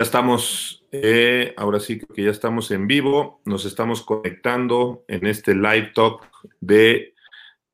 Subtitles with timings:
[0.00, 5.56] Ya estamos, eh, ahora sí que ya estamos en vivo, nos estamos conectando en este
[5.56, 7.14] live talk de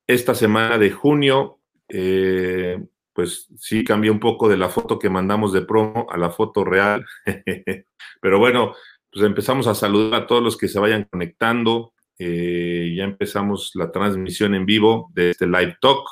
[0.07, 1.59] esta semana de junio.
[1.87, 2.83] Eh,
[3.13, 6.65] pues sí cambió un poco de la foto que mandamos de promo a la foto
[6.65, 7.05] real.
[8.23, 8.73] Pero bueno,
[9.13, 11.93] pues empezamos a saludar a todos los que se vayan conectando.
[12.19, 16.09] Eh, ya empezamos la transmisión en vivo de este live talk.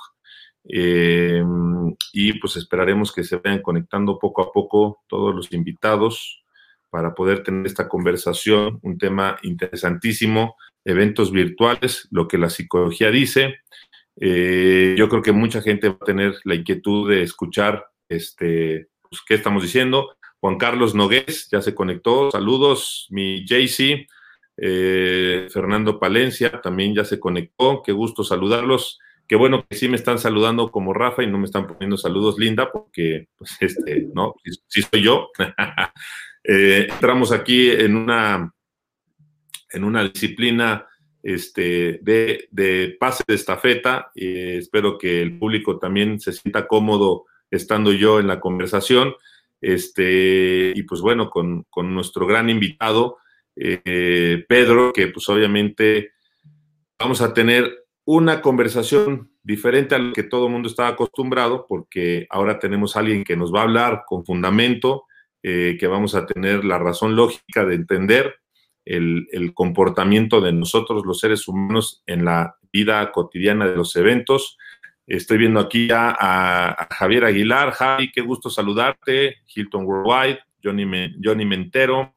[0.69, 1.43] Eh,
[2.13, 6.43] y pues esperaremos que se vayan conectando poco a poco todos los invitados
[6.91, 13.57] para poder tener esta conversación, un tema interesantísimo, eventos virtuales, lo que la psicología dice.
[14.21, 19.23] Eh, yo creo que mucha gente va a tener la inquietud de escuchar este, pues,
[19.27, 20.17] qué estamos diciendo.
[20.41, 22.31] Juan Carlos Nogués ya se conectó.
[22.31, 24.07] Saludos, mi JC.
[24.59, 27.83] Eh, Fernando Palencia también ya se conectó.
[27.83, 28.99] Qué gusto saludarlos.
[29.33, 32.39] Qué bueno que sí me están saludando como Rafa y no me están poniendo saludos
[32.39, 34.35] linda, porque, pues, este, no,
[34.69, 35.31] sí, soy yo.
[36.45, 38.53] Eh, entramos aquí en una,
[39.71, 40.87] en una disciplina
[41.23, 44.11] este, de, de pase de estafeta.
[44.15, 49.15] y espero que el público también se sienta cómodo estando yo en la conversación.
[49.63, 53.17] Este, y pues bueno, con, con nuestro gran invitado,
[53.57, 56.11] eh, Pedro, que pues obviamente
[56.99, 62.27] vamos a tener una conversación diferente a lo que todo el mundo estaba acostumbrado, porque
[62.31, 65.05] ahora tenemos a alguien que nos va a hablar con fundamento,
[65.43, 68.37] eh, que vamos a tener la razón lógica de entender
[68.85, 74.57] el, comportamiento de nosotros, los seres humanos, en la vida cotidiana de los eventos.
[75.07, 77.73] Estoy viendo aquí a, Javier Aguilar.
[77.73, 79.37] Javi, qué gusto saludarte.
[79.55, 80.87] Hilton Worldwide, Johnny,
[81.23, 82.15] Johnny Mentero,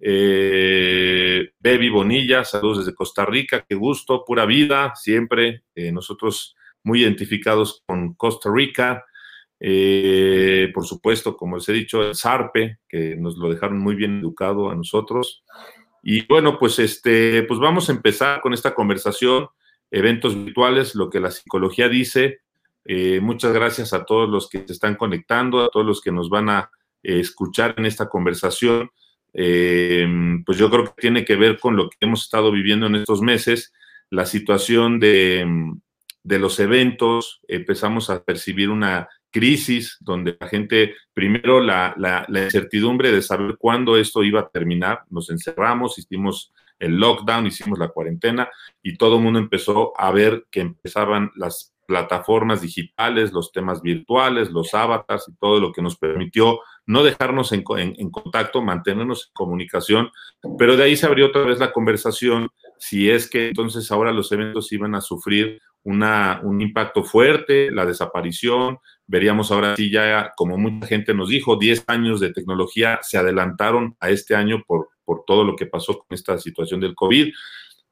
[0.00, 5.62] eh, Baby Bonilla, saludos desde Costa Rica, qué gusto, pura vida, siempre.
[5.74, 9.04] Eh, nosotros muy identificados con Costa Rica.
[9.58, 14.20] Eh, por supuesto, como les he dicho, el SARPE, que nos lo dejaron muy bien
[14.20, 15.42] educado a nosotros.
[16.02, 19.48] Y bueno, pues este, pues vamos a empezar con esta conversación,
[19.90, 22.40] eventos virtuales, lo que la psicología dice.
[22.84, 26.30] Eh, muchas gracias a todos los que se están conectando, a todos los que nos
[26.30, 26.70] van a
[27.02, 28.90] eh, escuchar en esta conversación.
[29.38, 30.08] Eh,
[30.46, 33.20] pues yo creo que tiene que ver con lo que hemos estado viviendo en estos
[33.20, 33.72] meses,
[34.08, 35.46] la situación de,
[36.22, 43.12] de los eventos, empezamos a percibir una crisis donde la gente, primero la, la, incertidumbre
[43.12, 48.48] de saber cuándo esto iba a terminar, nos encerramos, hicimos el lockdown, hicimos la cuarentena
[48.82, 54.50] y todo el mundo empezó a ver que empezaban las plataformas digitales, los temas virtuales,
[54.50, 59.32] los avatars y todo lo que nos permitió no dejarnos en, en, contacto, mantenernos en
[59.34, 60.10] comunicación,
[60.56, 62.48] pero de ahí se abrió otra vez la conversación
[62.78, 67.86] si es que entonces ahora los eventos iban a sufrir una, un impacto fuerte, la
[67.86, 73.18] desaparición, veríamos ahora sí ya, como mucha gente nos dijo, 10 años de tecnología se
[73.18, 77.32] adelantaron a este año por, por todo lo que pasó con esta situación del COVID.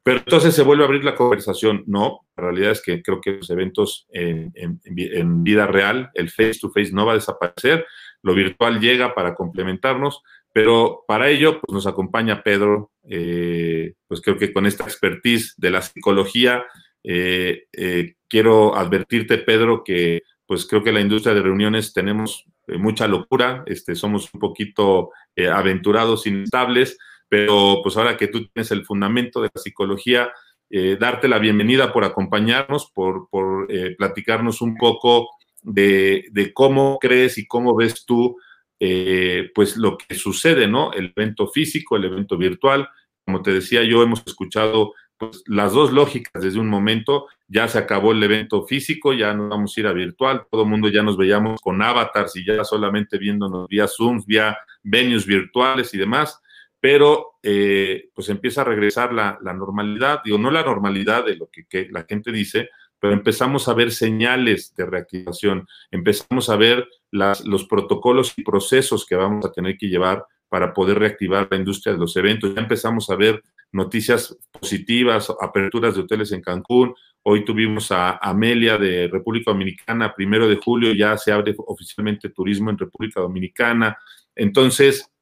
[0.04, 1.82] Pero entonces se vuelve a abrir la conversación.
[1.86, 6.70] No, la realidad es que creo que los eventos en, vida real, el face to
[6.70, 7.86] face no va a desaparecer,
[8.22, 10.22] lo virtual llega para complementarnos,
[10.52, 15.70] pero para ello pues nos acompaña Pedro, eh, pues creo que con esta expertise de
[15.70, 16.64] la psicología,
[17.06, 22.78] eh, eh, quiero advertirte Pedro que pues creo que la industria de reuniones tenemos eh,
[22.78, 25.10] mucha locura, este, somos un poquito
[25.52, 26.96] aventurados, inestables,
[27.34, 30.32] pero pues ahora que tú tienes el fundamento de la psicología,
[30.70, 33.66] eh, darte la bienvenida por acompañarnos, por, por
[33.98, 35.30] platicarnos un poco
[35.60, 38.36] de, cómo crees y cómo ves tú
[39.52, 40.92] pues lo que sucede, ¿no?
[40.92, 42.88] El evento físico, el evento virtual.
[43.24, 47.78] Como te decía yo, hemos escuchado pues, las dos lógicas desde un momento, ya se
[47.78, 51.02] acabó el evento físico, ya no vamos a ir a virtual, todo el mundo ya
[51.02, 56.40] nos veíamos con avatars y ya solamente viéndonos vía Zoom, vía venues virtuales y demás,
[56.84, 61.88] pero eh, pues empieza a regresar la, normalidad, digo, no la normalidad de lo que,
[61.90, 62.68] la gente dice,
[63.00, 69.16] pero empezamos a ver señales de reactivación, empezamos a ver los protocolos y procesos que
[69.16, 72.54] vamos a tener que llevar para poder reactivar la industria de los eventos.
[72.54, 73.42] Ya empezamos a ver
[73.72, 76.94] noticias positivas, aperturas de hoteles en Cancún.
[77.22, 82.68] Hoy tuvimos a Amelia de República Dominicana, primero de julio ya se abre oficialmente turismo
[82.68, 83.96] en República Dominicana.
[84.36, 85.13] Entonces,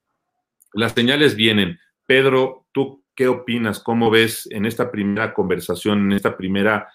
[0.74, 1.78] las señales vienen.
[2.06, 3.80] Pedro, ¿tú qué opinas?
[3.80, 6.88] ¿Cómo ves en esta primera conversación, en esta primera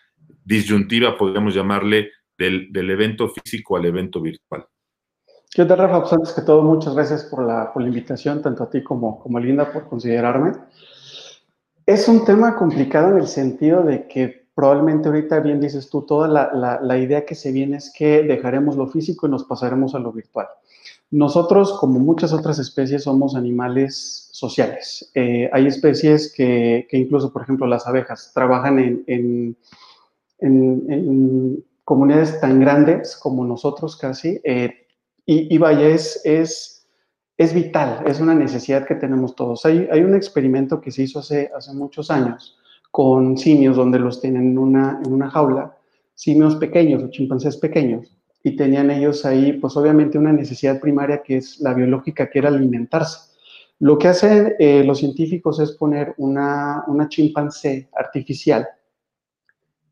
[0.43, 4.65] disyuntiva, podríamos llamarle, del, evento físico al evento virtual?
[5.51, 6.01] ¿Qué tal, Rafa?
[6.01, 9.41] Pues antes que todo, muchas gracias por la, invitación, tanto a ti como, como a
[9.41, 10.53] Linda por considerarme.
[11.85, 16.27] Es un tema complicado en el sentido de que probablemente ahorita, bien dices tú, toda
[16.27, 20.11] la, idea que se viene es que dejaremos lo físico y nos pasaremos a lo
[20.11, 20.47] virtual.
[21.09, 25.09] Nosotros, como muchas otras especies, somos animales sociales.
[25.15, 29.55] Eh, hay especies que, incluso, por ejemplo, las abejas trabajan en,
[31.85, 34.41] comunidades tan grandes como nosotros casi.
[34.43, 34.85] Eh,
[35.25, 39.65] y, vaya, es, es, vital, es una necesidad que tenemos todos.
[39.65, 42.57] Hay, hay un experimento que se hizo hace, hace muchos años
[42.91, 45.77] con simios donde los tienen en una, en una jaula,
[46.15, 51.37] simios pequeños o chimpancés pequeños y tenían ellos ahí, pues obviamente una necesidad primaria que
[51.37, 53.31] es la biológica, que era alimentarse.
[53.79, 58.67] Lo que hacen eh, los científicos es poner una, una chimpancé artificial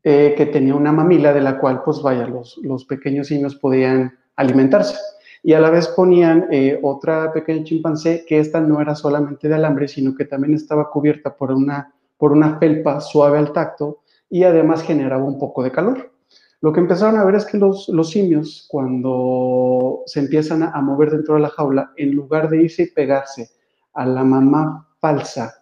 [0.02, 4.16] eh, que tenía una mamila de la cual, pues vaya, los, los pequeños simios podían
[4.36, 4.96] alimentarse.
[5.42, 9.54] Y a la vez ponían eh, otra pequeña chimpancé que esta no era solamente de
[9.54, 14.42] alambre, sino que también estaba cubierta por una, por una felpa suave al tacto y
[14.42, 16.12] además generaba un poco de calor.
[16.62, 21.34] Lo que empezaron a ver es que los, simios, cuando se empiezan a, mover dentro
[21.34, 23.50] de la jaula, en lugar de irse y pegarse
[23.92, 25.54] a la mamá falsa,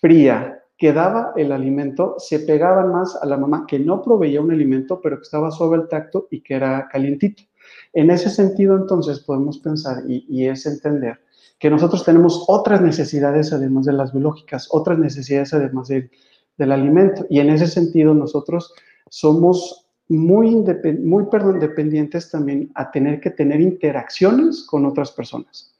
[0.00, 4.50] fría, que daba el alimento, se pegaban más a la mamá que no proveía un
[4.50, 7.44] alimento, pero que estaba suave al tacto y que era calientito.
[7.92, 11.20] En ese sentido, entonces, podemos pensar y, es entender
[11.60, 17.24] que nosotros tenemos otras necesidades además de las biológicas, otras necesidades además del alimento.
[17.30, 18.74] Y en ese sentido, nosotros
[19.08, 19.81] somos
[20.16, 20.64] muy,
[21.02, 25.72] muy perdón, dependientes también a tener que tener interacciones con otras personas.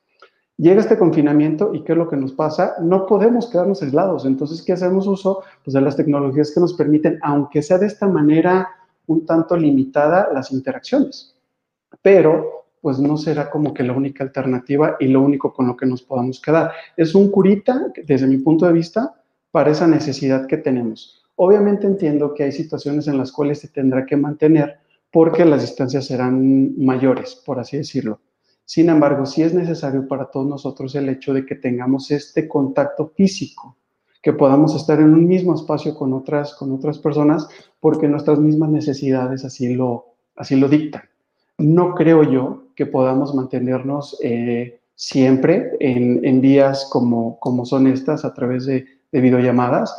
[0.59, 2.75] Llega este confinamiento y ¿qué es lo que nos pasa?
[2.81, 4.27] No podemos quedarnos aislados.
[4.27, 5.43] Entonces, ¿qué hacemos uso?
[5.65, 8.69] Pues de las tecnologías que nos permiten, aunque sea de esta manera
[9.07, 11.35] un tanto limitada, las interacciones.
[12.01, 15.87] Pero, pues no será como que la única alternativa y lo único con lo que
[15.87, 16.73] nos podamos quedar.
[16.97, 19.15] Es un curita, desde mi punto de vista,
[19.51, 21.22] para esa necesidad que tenemos.
[21.37, 24.79] Obviamente entiendo que hay situaciones en las cuales se tendrá que mantener
[25.11, 28.21] porque las distancias serán mayores, por así decirlo.
[28.65, 33.13] Sin embargo, sí es necesario para todos nosotros el hecho de que tengamos este contacto
[33.15, 33.77] físico,
[34.23, 37.49] que podamos estar en un mismo espacio con otras, con otras personas,
[37.81, 41.03] porque nuestras mismas necesidades así lo, así lo dictan.
[41.59, 48.33] No creo yo que podamos mantenernos eh, siempre en, vías como, como son estas a
[48.33, 49.95] través de, de videollamadas,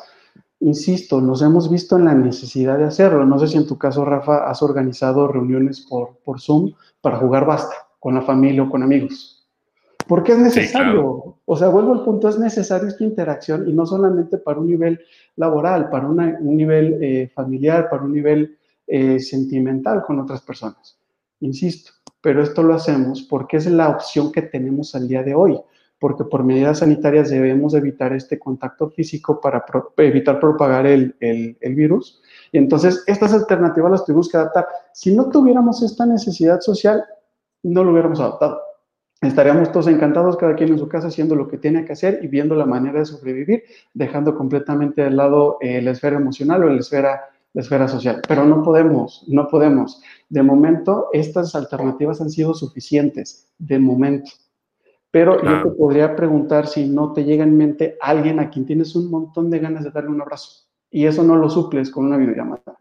[0.64, 3.26] insisto, nos hemos visto en la necesidad de hacerlo.
[3.26, 6.72] No sé si en tu caso, Rafa, has organizado reuniones por, por Zoom
[7.02, 9.46] para jugar basta con la familia o con amigos.
[10.08, 11.38] Porque es necesario.
[11.46, 15.00] O sea, vuelvo al punto, es necesario esta interacción y no solamente para un nivel
[15.36, 18.58] laboral, para un nivel eh, familiar, para un nivel
[18.88, 20.98] eh, sentimental con otras personas.
[21.40, 25.60] Insisto, pero esto lo hacemos porque es la opción que tenemos al día de hoy
[26.04, 29.64] porque por medidas sanitarias debemos evitar este contacto físico para
[29.96, 31.16] evitar propagar el,
[31.62, 32.22] virus.
[32.52, 34.68] Y entonces estas alternativas las tuvimos que adaptar.
[34.92, 37.06] Si no tuviéramos esta necesidad social,
[37.64, 38.60] no lo hubiéramos adaptado.
[39.22, 42.28] Estaríamos todos encantados, cada quien en su casa, haciendo lo que tiene que hacer y
[42.28, 43.64] viendo la manera de sobrevivir,
[43.94, 47.22] dejando completamente de lado eh, la esfera emocional o la esfera,
[47.54, 48.22] la esfera social.
[48.28, 50.02] Pero no podemos, no podemos.
[50.28, 54.32] De momento, estas alternativas han sido suficientes, de momento.
[55.14, 58.96] Pero yo te podría preguntar si no te llega en mente alguien a quien tienes
[58.96, 62.18] un montón de ganas de darle un abrazo y eso no lo suples con una
[62.18, 62.80] videollamada.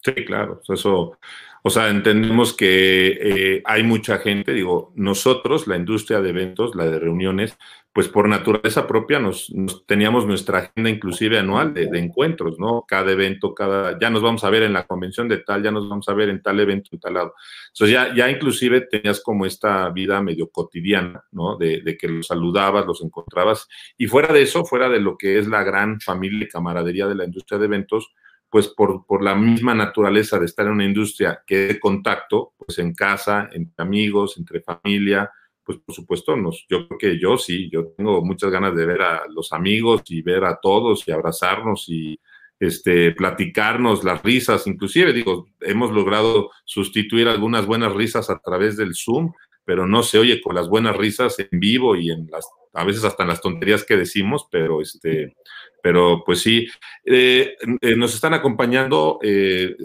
[0.00, 1.18] Sí, claro, eso,
[1.62, 6.86] o sea, entendemos que eh, hay mucha gente, digo, nosotros, la industria de eventos, la
[6.86, 7.58] de reuniones,
[7.92, 9.52] pues por naturaleza propia nos,
[9.86, 12.84] teníamos nuestra agenda inclusive anual de, encuentros, ¿no?
[12.86, 15.88] Cada evento, cada, ya nos vamos a ver en la convención de tal, ya nos
[15.88, 17.34] vamos a ver en tal evento, en tal lado.
[17.72, 21.56] Entonces ya, ya inclusive tenías como esta vida medio cotidiana, ¿no?
[21.56, 23.66] De, de, que los saludabas, los encontrabas.
[23.96, 27.16] Y fuera de eso, fuera de lo que es la gran familia y camaradería de
[27.16, 28.14] la industria de eventos,
[28.50, 32.78] pues por, por la misma naturaleza de estar en una industria que de contacto, pues
[32.78, 35.30] en casa, entre amigos, entre familia,
[35.64, 39.02] pues por supuesto, nos, yo creo que yo sí, yo tengo muchas ganas de ver
[39.02, 42.18] a los amigos y ver a todos y abrazarnos y
[42.58, 48.94] este, platicarnos las risas, inclusive digo, hemos logrado sustituir algunas buenas risas a través del
[48.94, 49.32] Zoom,
[49.68, 53.04] pero no se oye con las buenas risas en vivo y en las, a veces
[53.04, 55.36] hasta en las tonterías que decimos, pero este,
[55.82, 56.66] pero pues sí,
[57.04, 59.76] eh, eh, nos están acompañando eh,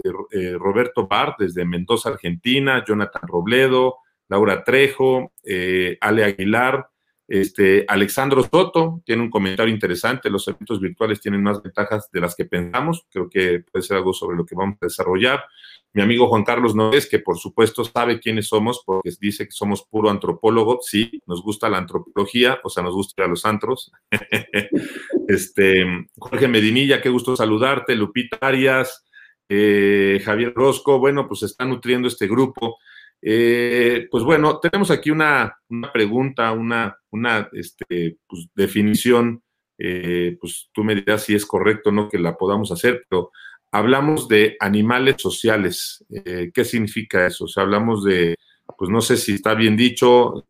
[0.58, 3.96] Roberto Bart desde Mendoza, Argentina, Jonathan Robledo,
[4.28, 5.34] Laura Trejo,
[6.00, 6.88] Ale Aguilar,
[7.28, 10.30] este, Alexandro Soto tiene un comentario interesante.
[10.30, 13.06] Los eventos virtuales tienen más ventajas de las que pensamos.
[13.10, 15.44] Creo que puede ser algo sobre lo que vamos a desarrollar.
[15.94, 19.84] Mi amigo Juan Carlos Noves, que por supuesto sabe quiénes somos, porque dice que somos
[19.84, 20.80] puro antropólogo.
[20.82, 23.92] Sí, nos gusta la antropología, o sea, nos gusta ir a los antros.
[25.28, 25.86] este,
[26.18, 27.94] Jorge Medinilla, qué gusto saludarte.
[27.94, 29.04] Lupita Arias,
[29.48, 32.76] eh, Javier Rosco, bueno, pues está nutriendo este grupo.
[33.22, 35.56] Eh, pues bueno, tenemos aquí una,
[35.92, 39.42] pregunta, una, una este, pues, definición,
[39.78, 43.30] eh, pues tú me dirás si es correcto o no que la podamos hacer, pero
[43.74, 46.04] hablamos de animales sociales.
[46.10, 47.44] Eh, ¿Qué significa eso?
[47.44, 48.36] O sea, hablamos de,
[48.78, 50.44] pues no sé si está bien dicho,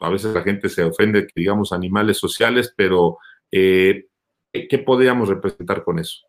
[0.00, 3.18] a veces la gente se ofende que digamos animales sociales, pero
[3.50, 6.26] ¿qué podríamos representar con eso?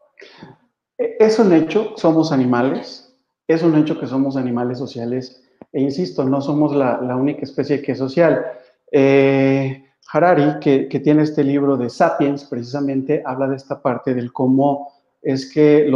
[0.97, 3.15] Es un hecho, somos animales,
[3.47, 7.91] es un hecho que somos animales sociales e insisto, no somos la, única especie que
[7.91, 8.45] es social.
[8.91, 14.94] Eh, Harari, que, tiene este libro de Sapiens, precisamente habla de esta parte del cómo
[15.25, 15.89] es que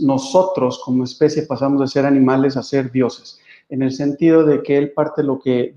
[0.00, 3.38] nosotros como especie pasamos de ser animales a ser dioses,
[3.70, 5.26] en el sentido de que él parte de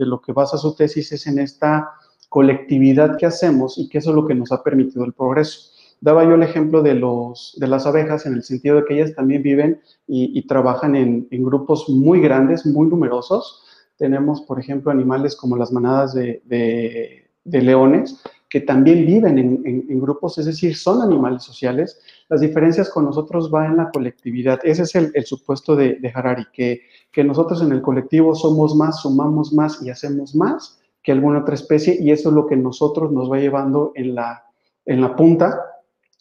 [0.06, 1.89] lo que basa su tesis es en esta
[2.30, 5.72] colectividad que hacemos y que eso es lo que nos ha permitido el progreso.
[6.01, 9.42] Daba yo el ejemplo de, de las abejas en el sentido de que ellas también
[9.42, 13.63] viven y, trabajan en, grupos muy grandes, muy numerosos.
[13.98, 20.46] Tenemos, por ejemplo, animales como las manadas de, leones, que también viven en, grupos, es
[20.46, 22.00] decir, son animales sociales.
[22.30, 24.60] Las diferencias con nosotros va en la colectividad.
[24.63, 29.51] Ese es el, supuesto de, Harari, que, que nosotros en el colectivo somos más, sumamos
[29.51, 33.32] más y hacemos más que alguna otra especie, y eso es lo que nosotros nos
[33.32, 34.44] va llevando en la,
[34.86, 35.58] en la punta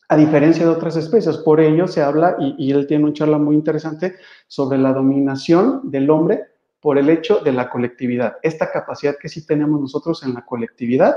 [0.09, 1.39] a diferencia de otras especies.
[1.39, 4.15] Por ello se habla, y, él tiene una charla muy interesante,
[4.47, 6.45] sobre la dominación del hombre
[6.81, 8.37] por el hecho de la colectividad.
[8.45, 11.17] Esta capacidad que sí tenemos nosotros en la colectividad,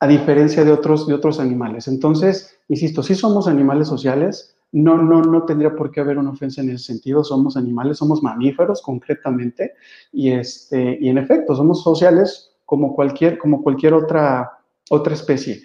[0.00, 1.88] a diferencia de otros, de otros animales.
[1.88, 6.60] Entonces, insisto, si somos animales sociales, no, no, no tendría por qué haber una ofensa
[6.60, 7.24] en ese sentido.
[7.24, 9.74] Somos animales, somos mamíferos concretamente,
[10.12, 14.58] y, este, y en efecto, somos sociales como cualquier, como cualquier otra,
[14.90, 15.62] otra especie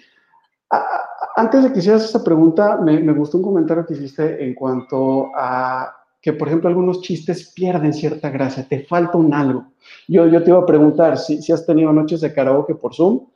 [1.36, 5.94] antes de que hicieras esa pregunta, me, gustó un comentario que hiciste en cuanto a
[6.20, 9.66] que, por ejemplo, algunos chistes pierden cierta gracia, te falta un algo.
[10.08, 13.26] Yo, yo te iba a preguntar si, si has tenido noches de karaoke por Zoom.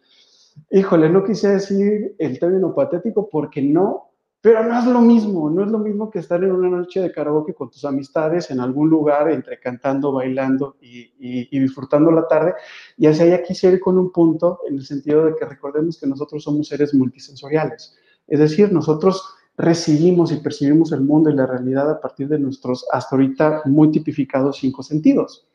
[0.71, 4.09] Híjole, no quise decir el término patético porque no
[4.41, 7.11] pero no es lo mismo, no es lo mismo que estar en una noche de
[7.11, 12.55] karaoke con tus amistades en algún lugar, entre cantando, bailando y, disfrutando la tarde.
[12.97, 16.07] Y hacia allá quisiera ir con un punto en el sentido de que recordemos que
[16.07, 17.97] nosotros somos seres multisensoriales.
[18.29, 19.25] Es decir, nosotros
[19.57, 23.91] recibimos y percibimos el mundo y la realidad a partir de nuestros hasta ahorita muy
[23.91, 25.49] tipificados cinco sentidos.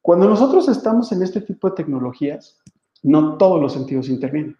[0.00, 2.62] Cuando nosotros estamos en este tipo de tecnologías,
[3.02, 4.56] no todos los sentidos intervienen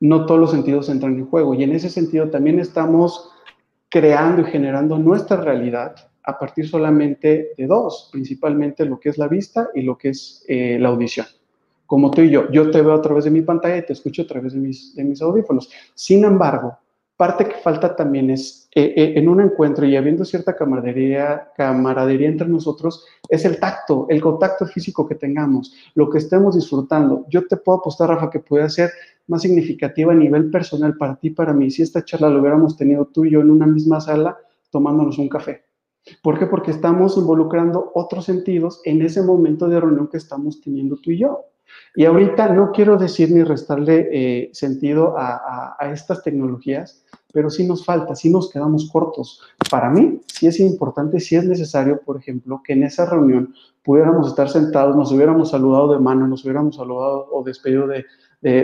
[0.00, 1.54] no todos los sentidos entran en juego.
[1.54, 3.30] Y en ese sentido también estamos
[3.88, 9.28] creando y generando nuestra realidad a partir solamente de dos, principalmente lo que es la
[9.28, 11.26] vista y lo que es eh, la audición.
[11.86, 14.22] Como tú y yo, yo te veo a través de mi pantalla y te escucho
[14.22, 15.70] a través de mis, de mis audífonos.
[15.94, 16.78] Sin embargo,
[17.20, 22.26] parte que falta también es, eh, eh, en un encuentro y habiendo cierta camaradería, camaradería
[22.26, 27.26] entre nosotros, es el tacto, el contacto físico que tengamos, lo que estemos disfrutando.
[27.28, 28.90] Yo te puedo apostar, Rafa, que puede ser
[29.26, 33.04] más significativa a nivel personal para ti, para mí, si esta charla lo hubiéramos tenido
[33.04, 34.38] tú y yo en una misma sala
[34.70, 35.62] tomándonos un café.
[36.22, 36.46] ¿Por qué?
[36.46, 41.18] Porque estamos involucrando otros sentidos en ese momento de reunión que estamos teniendo tú y
[41.18, 41.49] yo.
[41.94, 47.84] Y ahorita no quiero decir ni restarle eh, sentido a, estas tecnologías, pero sí nos
[47.84, 49.40] falta, sí nos quedamos cortos.
[49.70, 54.28] Para mí, sí es importante, sí es necesario, por ejemplo, que en esa reunión pudiéramos
[54.28, 58.04] estar sentados, nos hubiéramos saludado de mano, nos hubiéramos saludado o despedido de,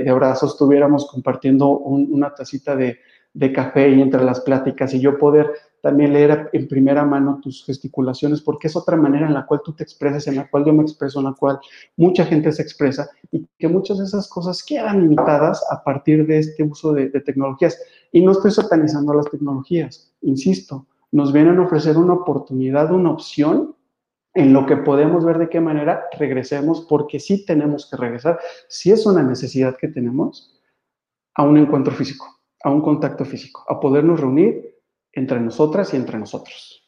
[0.08, 2.98] abrazos, estuviéramos compartiendo una tacita de,
[3.36, 5.52] de café y entre las pláticas y yo poder
[5.86, 9.72] también leer en primera mano tus gesticulaciones, porque es otra manera en la cual tú
[9.72, 11.60] te expresas, en la cual yo me expreso, en la cual
[11.96, 16.38] mucha gente se expresa y que muchas de esas cosas quedan limitadas a partir de
[16.38, 17.80] este uso de, de tecnologías.
[18.10, 23.76] Y no estoy satanizando las tecnologías, insisto, nos vienen a ofrecer una oportunidad, una opción
[24.34, 28.90] en lo que podemos ver de qué manera regresemos, porque sí tenemos que regresar, si
[28.90, 30.60] es una necesidad que tenemos,
[31.36, 32.26] a un encuentro físico,
[32.64, 34.75] a un contacto físico, a podernos reunir
[35.16, 36.86] entre nosotras y entre nosotros.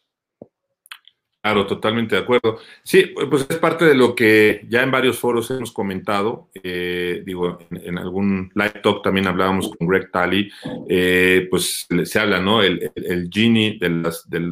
[1.41, 2.59] Claro, totalmente de acuerdo.
[2.83, 6.51] Sí, pues es parte de lo que ya en varios foros hemos comentado.
[6.63, 10.51] Eh, digo, en, algún live talk también hablábamos con Greg Talley.
[10.89, 12.63] Eh, pues se habla, ¿no?
[12.63, 14.05] El, el, genie del,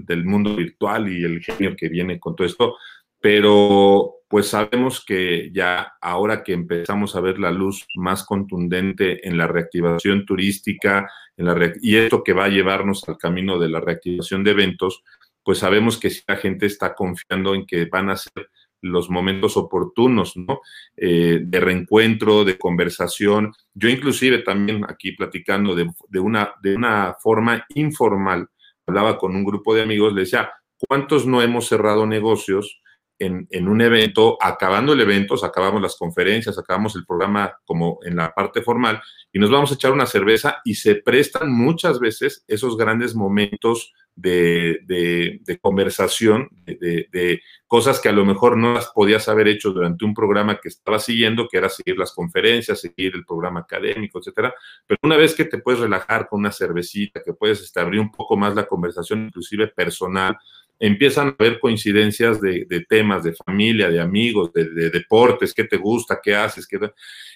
[0.06, 2.76] del, mundo virtual y el genio que viene con todo esto.
[3.20, 9.38] Pero pues sabemos que ya ahora que empezamos a ver la luz más contundente en
[9.38, 13.80] la reactivación turística en la y esto que va a llevarnos al camino de la
[13.80, 15.02] reactivación de eventos,
[15.42, 18.50] pues sabemos que si la gente está confiando en que van a ser
[18.82, 20.60] los momentos oportunos, ¿no?
[20.96, 23.52] Eh, de reencuentro, de conversación.
[23.74, 28.48] Yo inclusive también aquí platicando de, una, de una forma informal,
[28.86, 30.50] hablaba con un grupo de amigos, le decía,
[30.88, 32.80] ¿cuántos no hemos cerrado negocios
[33.18, 38.16] en, en, un evento, acabando el evento, acabamos las conferencias, acabamos el programa como en
[38.16, 39.00] la parte formal
[39.32, 43.92] y nos vamos a echar una cerveza y se prestan muchas veces esos grandes momentos
[44.16, 49.72] de, de, conversación, de, de, cosas que a lo mejor no las podías haber hecho
[49.72, 54.18] durante un programa que estaba siguiendo, que era seguir las conferencias, seguir el programa académico,
[54.18, 54.54] etcétera.
[54.86, 58.10] Pero una vez que te puedes relajar con una cervecita, que puedes este, abrir un
[58.10, 60.36] poco más la conversación, inclusive personal,
[60.78, 66.20] empiezan a haber coincidencias de, temas, de familia, de amigos, de, deportes, qué te gusta,
[66.22, 66.66] qué haces.
[66.66, 66.78] Qué...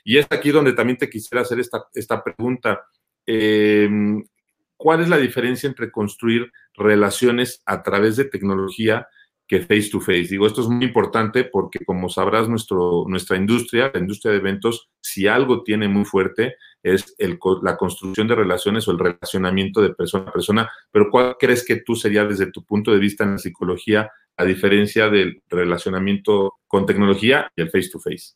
[0.04, 2.82] Y es aquí donde también te quisiera hacer esta, esta pregunta.
[3.26, 4.22] Em,
[4.80, 9.06] ¿Cuál es la diferencia entre construir relaciones a través de tecnología
[9.46, 10.28] que face to face?
[10.30, 14.88] Digo, esto es muy importante porque como sabrás, nuestro, nuestra industria, la industria de eventos,
[15.02, 17.14] si algo tiene muy fuerte, es
[17.60, 21.82] la construcción de relaciones o el relacionamiento de persona a persona, pero ¿cuál crees que
[21.82, 26.86] tú sería desde tu punto de vista en la psicología a diferencia del relacionamiento con
[26.86, 28.32] tecnología y el face to face?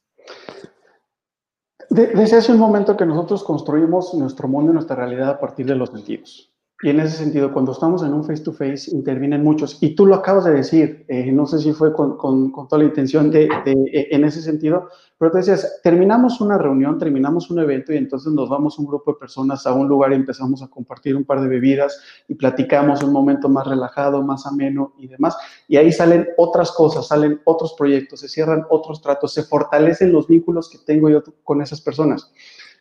[1.91, 5.75] Desde hace un momento que nosotros construimos nuestro mundo y nuestra realidad a partir de
[5.75, 6.54] los sentidos.
[6.85, 9.79] Y en ese sentido, cuando estamos en un face-to-face, intervienen muchos.
[9.81, 12.85] Y tú lo acabas de decir, eh, no sé si fue con, con, toda la
[12.85, 17.95] intención de, eh, en ese sentido, pero te decías, terminamos una reunión, terminamos un evento
[17.95, 21.17] y entonces nos vamos un grupo de personas a un lugar y empezamos a compartir
[21.17, 21.99] un par de bebidas
[22.29, 25.39] y platicamos un momento más relajado, más ameno y demás.
[25.67, 30.29] Y ahí salen otras cosas, salen otros proyectos, se cierran otros tratos, se fortalecen los
[30.29, 32.31] vínculos que tengo yo con esas personas.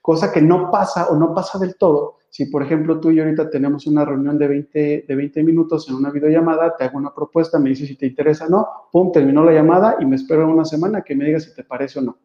[0.04, 3.24] Cosa que no pasa o no pasa del todo si, por ejemplo, tú y yo
[3.24, 7.14] ahorita tenemos una reunión de 20, de 20 minutos en una videollamada, te hago una
[7.14, 10.52] propuesta, me dices si te interesa o no, pum, terminó la llamada y me espero
[10.52, 12.18] una semana que me digas si te parece o no.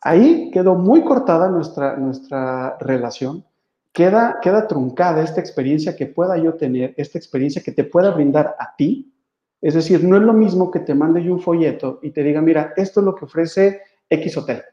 [0.00, 3.44] Ahí quedó muy cortada nuestra, nuestra relación,
[3.92, 8.56] queda, queda truncada esta experiencia que pueda yo tener, esta experiencia que te pueda brindar
[8.58, 9.14] a ti.
[9.60, 12.42] Es decir, no es lo mismo que te mande yo un folleto y te diga,
[12.42, 14.64] mira, esto es lo que ofrece X Hotel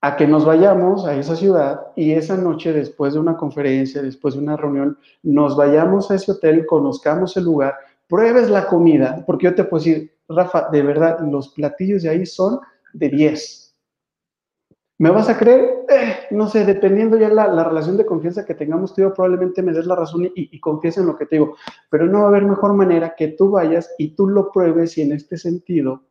[0.00, 4.34] a que nos vayamos a esa ciudad y esa noche, después de una conferencia, después
[4.34, 7.74] de una reunión, nos vayamos a ese hotel, conozcamos el lugar,
[8.06, 12.26] pruebes la comida, porque yo te puedo decir, Rafa, de verdad, los platillos de ahí
[12.26, 12.60] son
[12.92, 13.64] de 10.
[15.00, 15.84] ¿Me vas a creer?
[15.88, 19.72] Eh, no sé, dependiendo ya la, la relación de confianza que tengamos tú, probablemente me
[19.72, 21.56] des la razón y, y confíes en lo que te digo,
[21.88, 25.02] pero no va a haber mejor manera que tú vayas y tú lo pruebes y
[25.02, 26.02] en este sentido,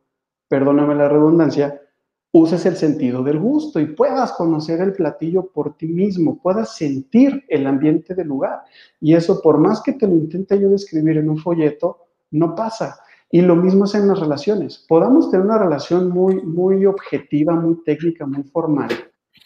[0.48, 1.82] perdóname la redundancia,
[2.32, 7.44] uses el sentido del gusto y puedas conocer el platillo por ti mismo, puedas sentir
[7.48, 8.62] el ambiente del lugar.
[9.00, 13.00] Y eso, por más que te lo intente yo describir en un folleto, no pasa.
[13.30, 14.84] Y lo mismo es en las relaciones.
[14.88, 18.88] Podamos tener una relación muy, muy objetiva, muy técnica, muy formal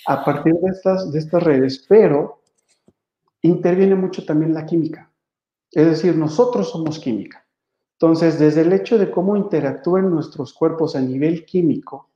[0.07, 2.43] a partir de estas, de estas redes, pero
[3.43, 5.11] interviene mucho también la química.
[5.71, 7.45] Es decir, nosotros somos química.
[7.95, 12.11] Entonces, desde el hecho de cómo interactúan nuestros cuerpos a nivel químico,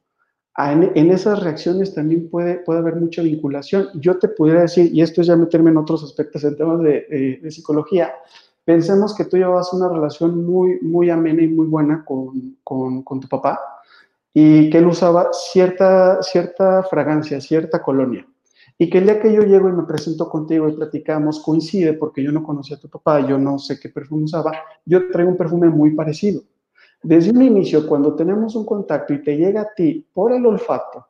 [0.58, 3.88] en, esas reacciones también puede, puede haber mucha vinculación.
[3.94, 7.40] Yo te pudiera decir, y esto es ya meterme en otros aspectos, en temas de,
[7.50, 8.14] psicología,
[8.64, 13.20] pensemos que tú llevabas una relación muy, muy amena y muy buena con, con, con,
[13.20, 13.60] tu papá
[14.32, 18.26] y que él usaba cierta, cierta fragancia, cierta colonia.
[18.78, 22.22] Y que el día que yo llego y me presento contigo y platicamos, coincide porque
[22.22, 24.52] yo no conocía a tu papá, yo no sé qué perfume usaba,
[24.84, 26.42] yo traigo un perfume muy parecido.
[27.06, 31.06] Desde un inicio, cuando tenemos un contacto y te llega a ti por el olfato,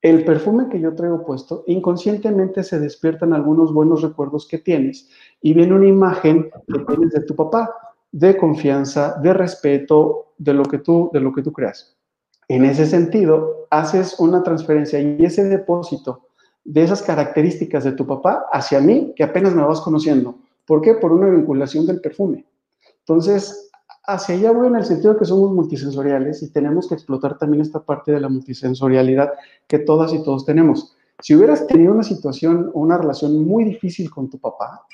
[0.00, 5.08] el perfume que yo traigo puesto, inconscientemente se despiertan algunos buenos recuerdos que tienes
[5.42, 7.74] y viene una imagen que tienes de tu papá,
[8.12, 11.96] de confianza, de respeto, de lo que tú, de lo que tú creas.
[12.46, 16.28] En ese sentido, haces una transferencia y ese depósito
[16.62, 20.36] de esas características de tu papá hacia mí, que apenas me vas conociendo.
[20.66, 20.94] ¿Por qué?
[20.94, 22.46] Por una vinculación del perfume.
[23.00, 23.65] Entonces,
[24.06, 27.62] hacia allá voy en el sentido de que somos multisensoriales y tenemos que explotar también
[27.62, 29.32] esta parte de la multisensorialidad
[29.66, 30.96] que todas y todos tenemos.
[31.20, 34.86] Si hubieras tenido una situación o una relación muy difícil con tu papá,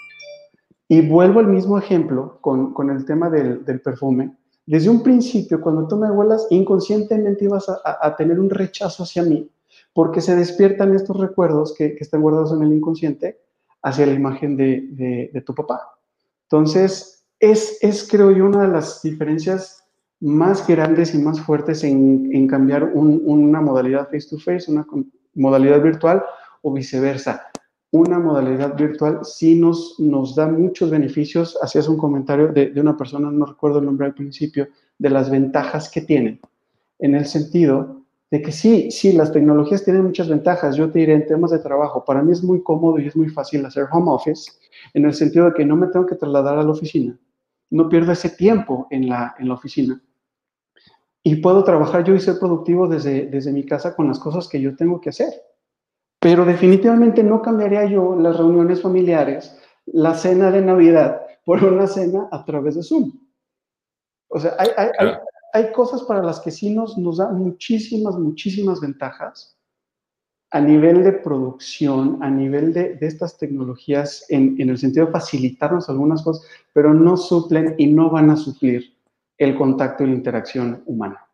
[0.89, 5.61] y vuelvo al mismo ejemplo con, con el tema del, del, perfume, desde un principio,
[5.61, 9.51] cuando tú me huelas, inconscientemente ibas a, a, tener un rechazo hacia mí,
[9.95, 13.41] porque se despiertan estos recuerdos que, que están guardados en el inconsciente
[13.83, 15.81] hacia la imagen de, de, de tu papá.
[16.43, 17.12] Entonces,
[17.43, 19.85] es, creo yo, una de las diferencias
[20.21, 24.87] más grandes y más fuertes en, cambiar una modalidad face-to-face, una
[25.35, 26.23] modalidad virtual
[26.63, 27.49] o viceversa.
[27.91, 31.59] Una modalidad virtual sí nos, nos da muchos beneficios.
[31.61, 35.29] Hacías un comentario de, de una persona, no recuerdo el nombre al principio, de las
[35.29, 36.41] ventajas que tienen,
[37.01, 40.77] en el sentido de que sí, sí, las tecnologías tienen muchas ventajas.
[40.77, 43.29] Yo te diré en temas de trabajo, para mí es muy cómodo y es muy
[43.29, 44.53] fácil hacer home office,
[44.95, 47.19] en el sentido de que no me tengo que trasladar a la oficina
[47.73, 50.01] no pierdo ese tiempo en la, en la oficina.
[51.25, 54.61] y puedo trabajar yo y ser productivo desde, desde mi casa con las cosas que
[54.61, 55.33] yo tengo que hacer.
[56.21, 59.57] Pero definitivamente no cambiaría yo las reuniones familiares,
[59.87, 63.13] la cena de Navidad, por una cena a través de Zoom.
[64.29, 65.13] O sea, hay, hay,
[65.53, 69.57] hay, cosas para las que sí nos, nos da muchísimas, muchísimas ventajas
[70.53, 75.13] a nivel de producción, a nivel de, de estas tecnologías, en, en, el sentido de
[75.13, 78.95] facilitarnos algunas cosas, pero no suplen y no van a suplir
[79.39, 81.27] el contacto y la interacción humana.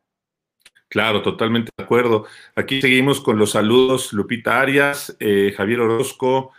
[0.88, 2.26] Claro, totalmente de acuerdo.
[2.54, 6.52] Aquí seguimos con los saludos, Lupita Arias, eh, Javier Orozco,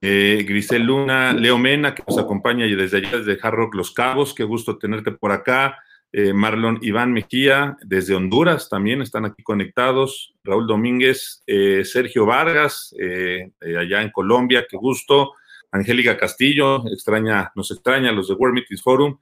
[0.00, 3.90] eh, Grisel Luna, Leo Mena, que nos acompaña y desde allá, desde Hard Rock Los
[3.90, 5.78] Cabos, qué gusto tenerte por acá.
[6.14, 10.34] Eh, Marlon Iván Mejía, desde Honduras también están aquí conectados.
[10.44, 15.32] Raúl Domínguez, eh, Sergio Vargas, eh, allá en Colombia, qué gusto.
[15.70, 19.18] Angélica Castillo, extraña, nos extraña los de World Meetings Forum.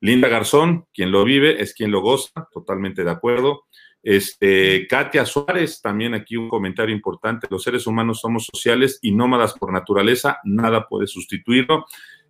[0.00, 3.64] Linda Garzón, quien lo vive es quien lo goza, totalmente de acuerdo.
[4.02, 7.46] Este, Katia Suárez, también aquí un comentario importante.
[7.50, 11.86] Los seres humanos somos sociales y nómadas por naturaleza, nada puede sustituirlo.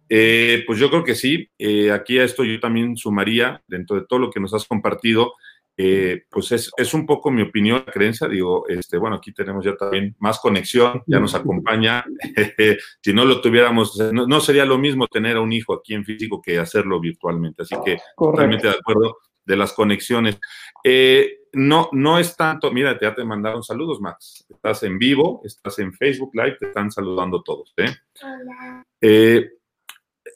[0.08, 1.48] Eh, pues yo creo que sí.
[1.58, 5.34] Eh, aquí a esto yo también sumaría, dentro de todo lo que nos has compartido,
[5.76, 8.28] eh, pues es, es, un poco mi opinión, la creencia.
[8.28, 12.04] Digo, este, bueno, aquí tenemos ya también más conexión, ya nos acompaña.
[13.02, 16.04] si no lo tuviéramos, no, no, sería lo mismo tener a un hijo aquí en
[16.04, 17.62] físico que hacerlo virtualmente.
[17.62, 20.38] Así que totalmente de acuerdo de las conexiones.
[20.82, 24.44] Eh, no, no es tanto, mira, ya te mandaron saludos, Max.
[24.48, 27.72] Estás en vivo, estás en Facebook Live, te están saludando todos.
[27.76, 27.94] ¿eh?
[28.22, 28.84] Hola.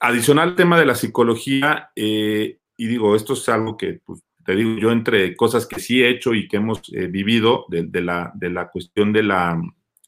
[0.00, 4.54] Adicional al tema de la psicología, eh, y digo, esto es algo que, pues, te
[4.54, 8.00] digo, yo entre cosas que sí he hecho y que hemos eh, vivido de, de,
[8.00, 9.60] la, de la cuestión de la,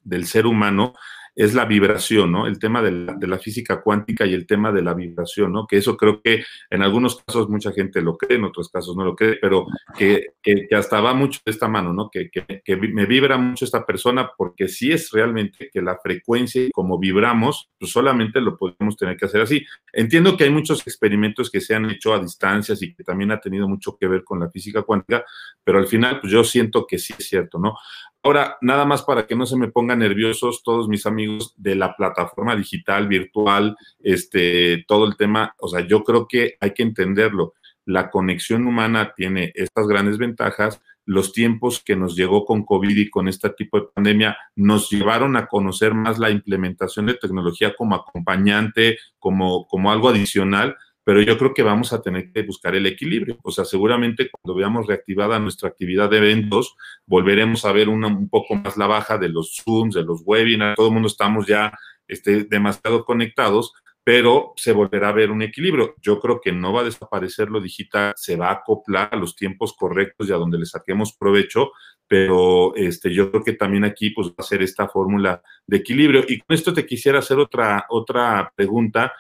[0.03, 0.95] del ser humano,
[1.35, 2.47] es la vibración, ¿no?
[2.47, 2.91] El tema de
[3.27, 5.67] la, física cuántica y el tema de la vibración, ¿no?
[5.67, 9.05] Que eso creo que en algunos casos mucha gente lo cree, en otros casos no
[9.05, 9.67] lo cree, pero
[9.97, 12.11] que, que, que hasta va mucho de esta mano, ¿no?
[12.11, 16.71] Que, que, me vibra mucho esta persona porque sí es realmente que la frecuencia y
[16.71, 19.65] como vibramos, pues solamente lo podemos tener que hacer así.
[19.93, 23.41] Entiendo que hay muchos experimentos que se han hecho a distancias y que también ha
[23.41, 25.25] tenido mucho que ver con la física cuántica,
[25.65, 27.75] pero al final, pues yo siento que sí es cierto, ¿no?
[28.23, 31.97] Ahora, nada más para que no se me pongan nerviosos todos mis amigos de la
[31.97, 37.55] plataforma digital, virtual, este, todo el tema, o sea, yo creo que hay que entenderlo.
[37.87, 40.83] La conexión humana tiene estas grandes ventajas.
[41.07, 45.37] Los tiempos que nos llegó con COVID y con este tipo de pandemia nos llevaron
[45.37, 51.39] a conocer más la implementación de tecnología como acompañante, como, como algo adicional, pero yo
[51.39, 53.39] creo que vamos a tener que buscar el equilibrio.
[53.43, 58.55] O sea, seguramente cuando veamos reactivada nuestra actividad de eventos, volveremos a ver un poco
[58.55, 61.73] más la baja de los Zooms, de los webinars, todo el mundo estamos ya
[62.07, 63.73] este, demasiado conectados,
[64.05, 65.95] pero se volverá a ver un equilibrio.
[66.03, 69.37] Yo creo que no va a desaparecer lo digital, se va a acoplar a los
[69.37, 71.73] tiempos correctos y a donde le saquemos provecho,
[72.07, 76.25] pero este, yo creo que también aquí pues, va a ser esta fórmula de equilibrio.
[76.27, 79.13] Y con esto te quisiera hacer otra, otra pregunta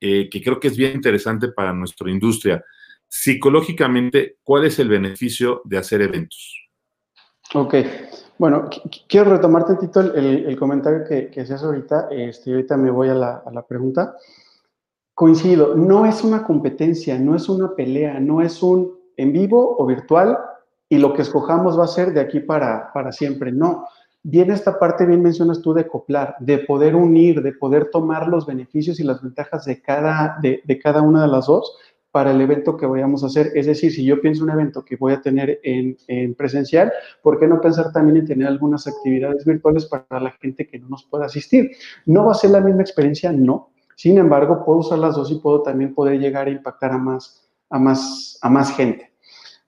[0.00, 2.64] eh, que creo que es bien interesante para nuestra industria.
[3.06, 6.68] Psicológicamente, ¿cuál es el beneficio de hacer eventos?
[7.54, 7.74] Ok,
[8.36, 8.68] bueno,
[9.08, 12.08] quiero retomar tantito el, el, el comentario que, que, hacías ahorita.
[12.10, 14.14] Este, ahorita me voy a la, a la pregunta.
[15.14, 19.84] Coincido, no es una competencia, no es una pelea, no es un en vivo o
[19.84, 20.38] virtual
[20.88, 23.50] y lo que escojamos va a ser de aquí para, para siempre.
[23.50, 23.86] No,
[24.22, 28.46] viene esta parte, bien mencionas tú, de acoplar, de poder unir, de poder tomar los
[28.46, 31.76] beneficios y las ventajas de cada, de, de cada una de las dos
[32.10, 33.52] para el evento que vayamos a hacer.
[33.54, 37.38] Es decir, si yo pienso un evento que voy a tener en, en, presencial, ¿por
[37.38, 41.04] qué no pensar también en tener algunas actividades virtuales para la gente que no nos
[41.04, 41.70] pueda asistir?
[42.06, 43.30] ¿No va a ser la misma experiencia?
[43.32, 43.70] No.
[43.94, 47.48] Sin embargo, puedo usar las dos y puedo también poder llegar a impactar a más,
[47.68, 49.12] a más, a más gente.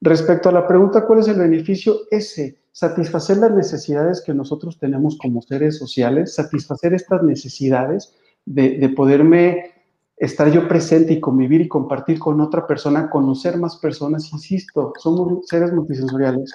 [0.01, 1.95] Respecto a la pregunta, ¿cuál es el beneficio?
[2.11, 8.89] Ese, satisfacer las necesidades que nosotros tenemos como seres sociales, satisfacer estas necesidades de, de
[8.91, 9.73] poderme
[10.21, 15.47] estar yo presente y convivir y compartir con otra persona, conocer más personas, insisto, somos
[15.47, 16.55] seres multisensoriales.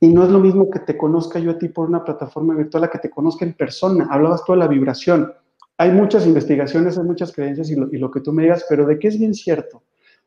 [0.00, 2.84] Y no es lo mismo que te conozca yo a ti por una plataforma virtual
[2.84, 4.08] a que te conozca en persona.
[4.10, 5.32] Hablabas tú de la vibración.
[5.76, 8.86] Hay muchas investigaciones, hay muchas creencias y lo, y lo que tú me digas, pero
[8.86, 9.82] de qué es bien cierto,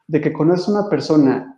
[0.08, 1.57] de que conoces a una persona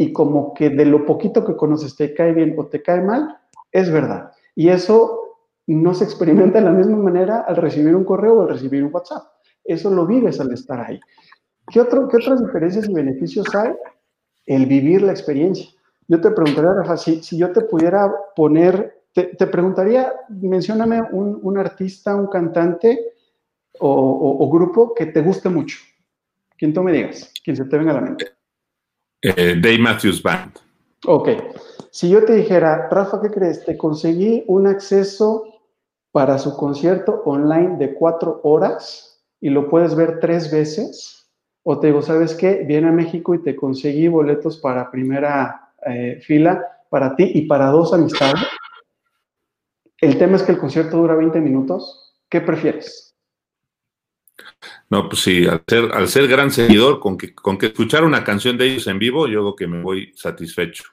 [0.00, 3.38] y como que de lo poquito que conoces te cae bien o te cae mal,
[3.70, 4.32] es verdad.
[4.54, 5.36] Y eso
[5.66, 8.94] no se experimenta de la misma manera al recibir un correo o al recibir un
[8.94, 9.24] WhatsApp.
[9.62, 10.98] Eso lo vives al estar ahí.
[11.70, 13.72] ¿Qué, otro, qué otras diferencias y beneficios hay?
[14.46, 15.68] El vivir la experiencia.
[16.08, 21.40] Yo te preguntaría, Rafa, si, si yo te pudiera poner, te, te preguntaría, mencióname un,
[21.42, 22.98] un, artista, un cantante
[23.80, 25.76] o, o, o grupo que te guste mucho.
[26.56, 28.39] Quien tú me digas, quien se te venga a la mente.
[29.22, 30.52] Eh, Dave Matthews Band.
[31.06, 31.28] Ok.
[31.90, 33.64] Si yo te dijera, Rafa, ¿qué crees?
[33.64, 35.44] Te conseguí un acceso
[36.12, 41.28] para su concierto online de cuatro horas y lo puedes ver tres veces.
[41.62, 42.64] O te digo, ¿sabes qué?
[42.66, 47.66] Viene a México y te conseguí boletos para primera eh, fila para ti y para
[47.66, 48.42] dos amistades.
[49.98, 52.14] El tema es que el concierto dura 20 minutos.
[52.28, 53.09] ¿Qué prefieres?
[54.88, 58.24] No, pues sí, al ser, al ser gran seguidor, con que, con que escuchar una
[58.24, 60.84] canción de ellos en vivo, yo creo que me voy satisfecho.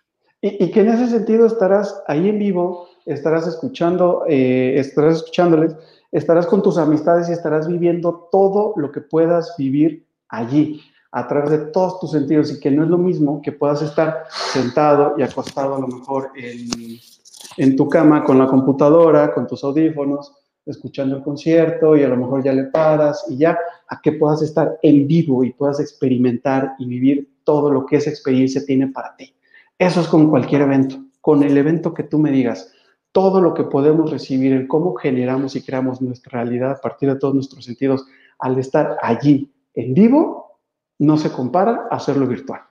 [0.41, 5.75] Y, que en ese sentido estarás ahí en vivo, estarás escuchando, eh, estarás escuchándoles,
[6.11, 11.49] estarás con tus amistades y estarás viviendo todo lo que puedas vivir allí, a través
[11.49, 15.23] de todos tus sentidos, y que no es lo mismo que puedas estar sentado y
[15.23, 16.69] acostado a lo mejor en,
[17.57, 20.33] en tu cama con la computadora, con tus audífonos,
[20.67, 24.41] escuchando el concierto y a lo mejor ya le paras y ya a que puedas
[24.41, 29.15] estar en vivo y puedas experimentar y vivir todo lo que esa experiencia tiene para
[29.15, 29.33] ti.
[29.77, 32.71] Eso es con cualquier evento, con el evento que tú me digas,
[33.11, 37.19] todo lo que podemos recibir, el cómo generamos y creamos nuestra realidad a partir de
[37.19, 38.05] todos nuestros sentidos,
[38.39, 40.59] al estar allí en vivo,
[40.99, 42.66] no se compara a hacerlo virtual.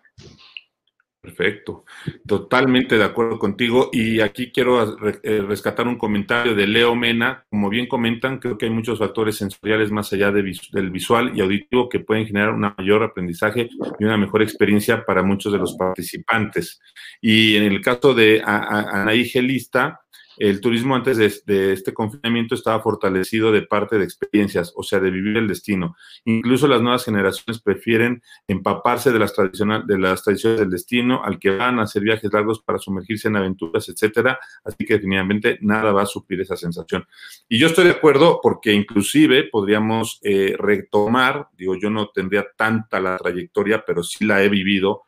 [1.26, 1.84] Perfecto,
[2.24, 3.90] totalmente de acuerdo contigo.
[3.92, 7.44] Y aquí quiero eh, rescatar un comentario de Leo Mena.
[7.50, 11.88] Como bien comentan, creo que hay muchos factores sensoriales más allá del visual y auditivo
[11.88, 16.80] que pueden generar un mayor aprendizaje y una mejor experiencia para muchos de los participantes.
[17.20, 20.02] Y en el caso de Anaí Gelista,
[20.38, 25.10] el turismo antes de, este confinamiento estaba fortalecido de parte de experiencias, o sea, de
[25.10, 25.96] vivir el destino.
[26.24, 31.50] Incluso las nuevas generaciones prefieren empaparse de las, de las tradiciones del destino, al que
[31.50, 34.38] van a hacer viajes largos para sumergirse en aventuras, etcétera.
[34.64, 37.06] Así que definitivamente nada va a suplir esa sensación.
[37.48, 43.00] Y yo estoy de acuerdo porque inclusive podríamos eh, retomar, digo, yo no tendría tanta
[43.00, 45.04] la trayectoria, pero sí la he vivido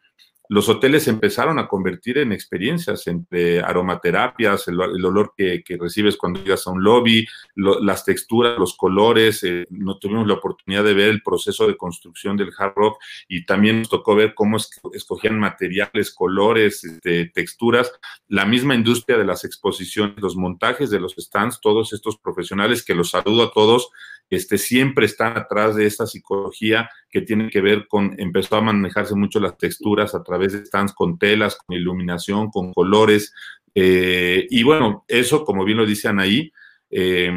[0.48, 6.66] los hoteles empezaron a convertir en experiencias entre aromaterapias, el, olor que, recibes cuando llegas
[6.66, 9.44] a un lobby, las texturas, los colores.
[9.44, 13.44] Eh, no tuvimos la oportunidad de ver el proceso de construcción del hard rock y
[13.44, 14.56] también nos tocó ver cómo
[14.92, 17.92] escogían materiales, colores, este, texturas.
[18.28, 22.94] La misma industria de las exposiciones, los montajes de los stands, todos estos profesionales que
[22.94, 23.90] los saludo a todos,
[24.30, 29.14] este, siempre están atrás de esta psicología que tiene que ver con, empezó a manejarse
[29.14, 33.32] mucho las texturas a través de stands con telas, con iluminación, con colores.
[33.74, 36.52] Eh, y bueno, eso, como bien lo dicen ahí,
[36.90, 37.32] eh,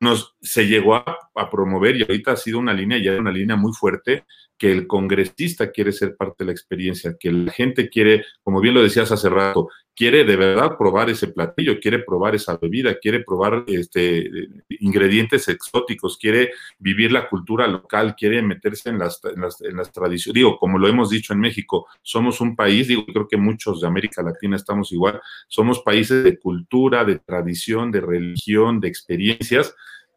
[0.00, 1.04] nos, se llegó a,
[1.34, 4.24] a, promover y ahorita ha sido una línea, ya una línea muy fuerte
[4.58, 8.74] que el congresista quiere ser parte de la experiencia, que la gente quiere, como bien
[8.74, 13.20] lo decías hace rato, quiere de verdad probar ese platillo, quiere probar esa bebida, quiere
[13.20, 14.28] probar este,
[14.80, 19.92] ingredientes exóticos, quiere vivir la cultura local, quiere meterse en las, en las, en las
[19.92, 20.34] tradiciones.
[20.34, 23.86] Digo, como lo hemos dicho en México, somos un país, digo, creo que muchos de
[23.86, 29.74] América Latina estamos igual, somos países de cultura, de tradición, de religión, de experiencias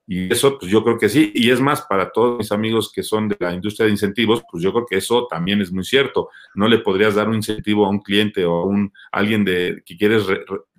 [0.09, 1.33] y eso, pues yo creo que sí.
[1.35, 4.63] Y es más, para todos mis amigos que son de la industria de incentivos, pues
[4.63, 6.29] yo creo que eso también es muy cierto.
[6.55, 9.97] No le podrías dar un incentivo a un cliente o a un, alguien de, que
[9.97, 10.23] quieres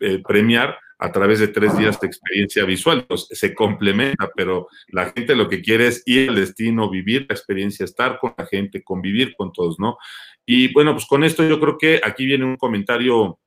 [0.00, 3.04] eh, premiar a través de tres días de experiencia visual.
[3.06, 7.34] Pues se complementa, pero la gente lo que quiere es ir al destino, vivir la
[7.34, 9.98] experiencia, estar con la gente, convivir con todos, ¿no?
[10.46, 13.38] Y bueno, pues con esto yo creo que aquí viene un comentario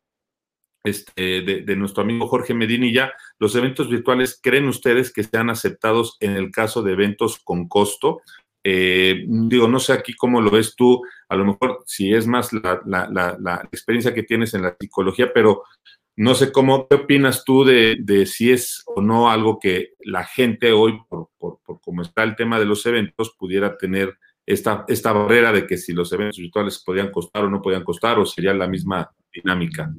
[0.83, 6.31] este, de, nuestro amigo Jorge Medinilla, los eventos virtuales, ¿creen ustedes que sean aceptados en
[6.31, 8.21] el caso de eventos con costo?
[8.63, 12.51] Eh, digo, no sé aquí cómo lo ves tú, a lo mejor si es más
[12.53, 15.63] la, experiencia que tienes en la psicología, pero
[16.15, 20.71] no sé cómo, ¿qué opinas tú de, si es o no algo que la gente
[20.71, 25.51] hoy, por, por, cómo está el tema de los eventos, pudiera tener esta, esta barrera
[25.51, 28.67] de que si los eventos virtuales podían costar o no podían costar, o sería la
[28.67, 29.91] misma dinámica?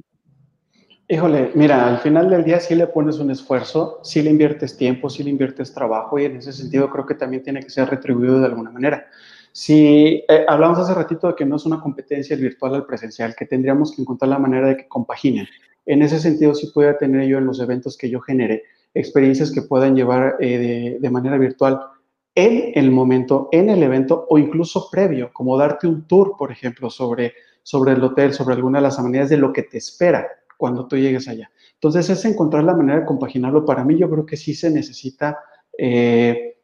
[1.13, 5.11] Híjole, mira, al final del día sí le pones un esfuerzo, sí le inviertes tiempo,
[5.11, 8.39] sí le inviertes trabajo y en ese sentido creo que también tiene que ser retribuido
[8.39, 9.05] de alguna manera.
[9.51, 13.35] Si eh, hablamos hace ratito de que no es una competencia el virtual al presencial,
[13.37, 15.45] que tendríamos que encontrar la manera de que compaginen.
[15.85, 18.63] En ese sentido sí pueda tener yo en los eventos que yo genere
[18.95, 21.79] experiencias que puedan llevar eh, de, manera virtual
[22.33, 26.89] en el momento, en el evento o incluso previo, como darte un tour, por ejemplo,
[26.89, 30.27] sobre, sobre el hotel, sobre alguna de las amenidades de lo que te espera
[30.63, 31.51] cuando tú llegues allá.
[31.73, 33.65] Entonces, es encontrar la manera de compaginarlo.
[33.65, 35.39] Para mí, yo creo que sí se necesita
[35.77, 36.55] eh,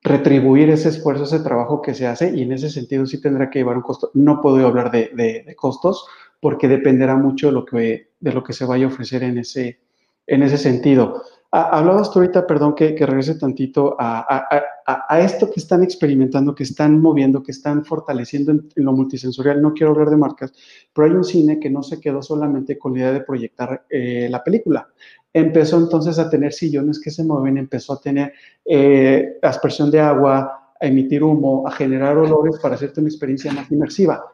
[0.00, 3.58] retribuir ese esfuerzo, ese trabajo que se hace, y en ese sentido sí tendrá que
[3.58, 4.12] llevar un costo.
[4.14, 6.06] No puedo hablar de, costos,
[6.38, 9.80] porque dependerá mucho de lo, que, de lo que se vaya a ofrecer en ese,
[10.28, 11.24] en ese sentido.
[11.50, 14.46] Hablabas tú ahorita, perdón, que, que regrese tantito a,
[14.86, 19.62] a, esto que están experimentando, que están moviendo, que están fortaleciendo en, lo multisensorial.
[19.62, 20.52] No quiero hablar de marcas,
[20.92, 24.28] pero hay un cine que no se quedó solamente con la idea de proyectar eh,
[24.30, 24.88] la película.
[25.32, 28.32] Empezó entonces a tener sillones que se mueven, empezó a tener
[28.64, 33.70] eh, aspersión de agua, a emitir humo, a generar olores para hacerte una experiencia más
[33.70, 34.32] inmersiva.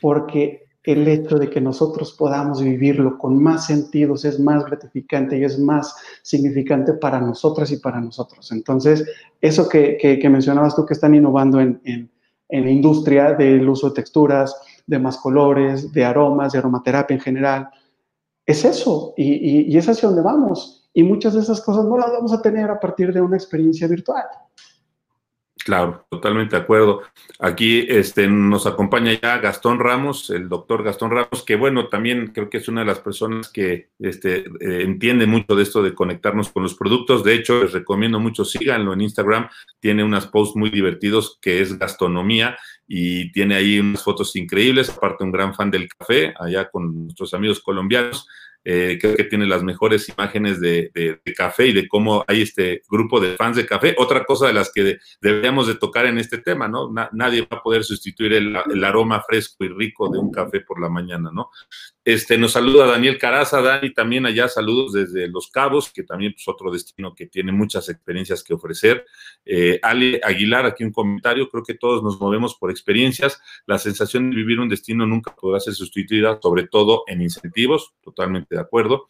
[0.00, 5.44] Porque el hecho de que nosotros podamos vivirlo con más sentidos es más gratificante y
[5.44, 8.50] es más significante para nosotras y para nosotros.
[8.50, 9.04] Entonces,
[9.40, 12.10] eso que, que, mencionabas tú que están innovando en, en,
[12.48, 17.20] en, la industria del uso de texturas, de más colores, de aromas, de aromaterapia en
[17.20, 17.70] general,
[18.44, 20.90] es eso y, y, y es hacia donde vamos.
[20.92, 23.86] Y muchas de esas cosas no las vamos a tener a partir de una experiencia
[23.86, 24.24] virtual.
[25.64, 27.02] Claro, totalmente de acuerdo.
[27.38, 32.50] Aquí este, nos acompaña ya Gastón Ramos, el doctor Gastón Ramos, que bueno, también creo
[32.50, 36.48] que es una de las personas que este, eh, entiende mucho de esto de conectarnos
[36.48, 37.22] con los productos.
[37.22, 39.48] De hecho, les recomiendo mucho, síganlo en Instagram,
[39.78, 42.56] tiene unas posts muy divertidos que es gastronomía
[42.88, 47.34] y tiene ahí unas fotos increíbles, aparte un gran fan del café, allá con nuestros
[47.34, 48.26] amigos colombianos.
[48.64, 50.90] Eh, creo que tiene las mejores imágenes de,
[51.36, 53.94] café y de cómo hay este grupo de fans de café.
[53.98, 56.92] Otra cosa de las que deberíamos de tocar en este tema, ¿no?
[57.12, 60.88] nadie va a poder sustituir el, aroma fresco y rico de un café por la
[60.88, 61.50] mañana, ¿no?
[62.04, 66.42] Este, nos saluda Daniel Caraza, Dani también allá, saludos desde Los Cabos, que también es
[66.44, 69.06] pues, otro destino que tiene muchas experiencias que ofrecer.
[69.44, 73.40] Eh, Ale Aguilar, aquí un comentario, creo que todos nos movemos por experiencias.
[73.66, 78.51] La sensación de vivir un destino nunca podrá ser sustituida, sobre todo en incentivos, totalmente
[78.56, 79.08] de acuerdo.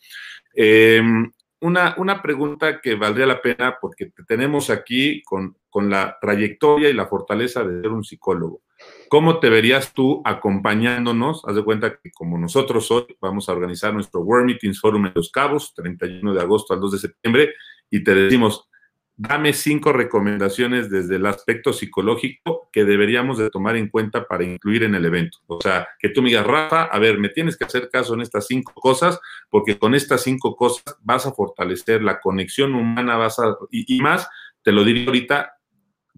[0.55, 6.19] Em, una, una, pregunta que valdría la pena, porque te tenemos aquí con, con la
[6.21, 8.63] trayectoria y la fortaleza de ser un psicólogo.
[9.09, 11.43] ¿Cómo te verías tú acompañándonos?
[11.47, 15.13] Haz de cuenta que como nosotros hoy vamos a organizar nuestro World Meetings Forum en
[15.15, 17.55] Los Cabos, 31 de agosto al 2 de septiembre,
[17.91, 18.69] y te decimos,
[19.16, 24.83] dame cinco recomendaciones desde el aspecto psicológico que deberíamos de tomar en cuenta para incluir
[24.83, 25.38] en el evento.
[25.46, 28.22] O sea, que tú me digas, Rafa, a ver, me tienes que hacer caso en
[28.22, 29.20] estas cinco cosas,
[29.51, 34.01] porque con estas cinco cosas vas a fortalecer la conexión humana, vas a, y, y
[34.01, 34.29] más,
[34.62, 35.53] te lo diría ahorita,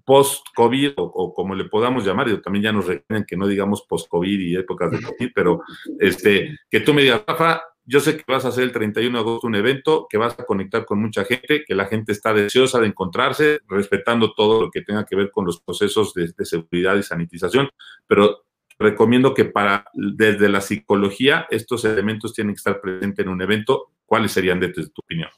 [0.04, 4.38] post-COVID o, como le podamos llamar, y también ya nos requieren que no digamos post-COVID
[4.38, 5.62] y épocas de COVID, pero
[5.98, 9.22] este, que tú me digas, Rafa, yo sé que vas a hacer el 31 de
[9.22, 12.80] agosto un evento, que vas a conectar con mucha gente, que la gente está deseosa
[12.80, 16.96] de encontrarse, respetando todo lo que tenga que ver con los procesos de, de seguridad
[16.96, 17.68] y sanitización,
[18.06, 18.44] pero
[18.78, 23.90] recomiendo que para desde la psicología estos elementos tienen que estar presentes en un evento.
[24.06, 25.30] ¿Cuáles serían desde tu opinión?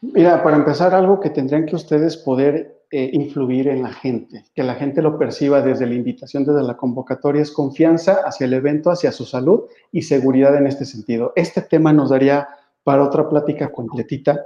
[0.00, 4.62] Mira, para empezar, algo que tendrían que ustedes poder eh, influir en la gente, que
[4.62, 8.92] la gente lo perciba desde la invitación, desde la convocatoria, es confianza hacia el evento,
[8.92, 11.32] hacia su salud y seguridad en este sentido.
[11.34, 12.46] Este tema nos daría
[12.84, 14.40] para otra plática completita,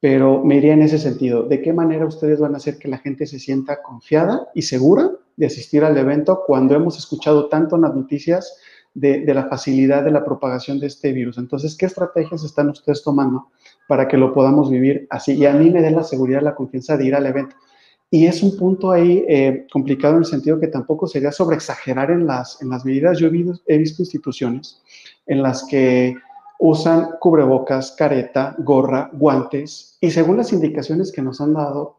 [0.00, 1.42] pero me iría en ese sentido.
[1.42, 5.10] ¿De qué manera ustedes van a hacer que la gente se sienta confiada y segura
[5.36, 8.56] de asistir al evento cuando hemos escuchado tanto en las noticias
[8.94, 11.36] de, de la facilidad de la propagación de este virus?
[11.36, 13.48] Entonces, ¿qué estrategias están ustedes tomando
[13.86, 15.34] para que lo podamos vivir así?
[15.34, 17.54] Y a mí me dé la seguridad, la confianza de ir al evento.
[18.14, 22.26] Y es un punto ahí eh, complicado en el sentido que tampoco sería sobreexagerar en
[22.26, 23.18] las, en las medidas.
[23.18, 23.30] Yo he
[23.78, 24.82] visto, instituciones
[25.26, 26.14] en las que
[26.58, 31.96] usan cubrebocas, careta, gorra, guantes, y según las indicaciones que nos han dado,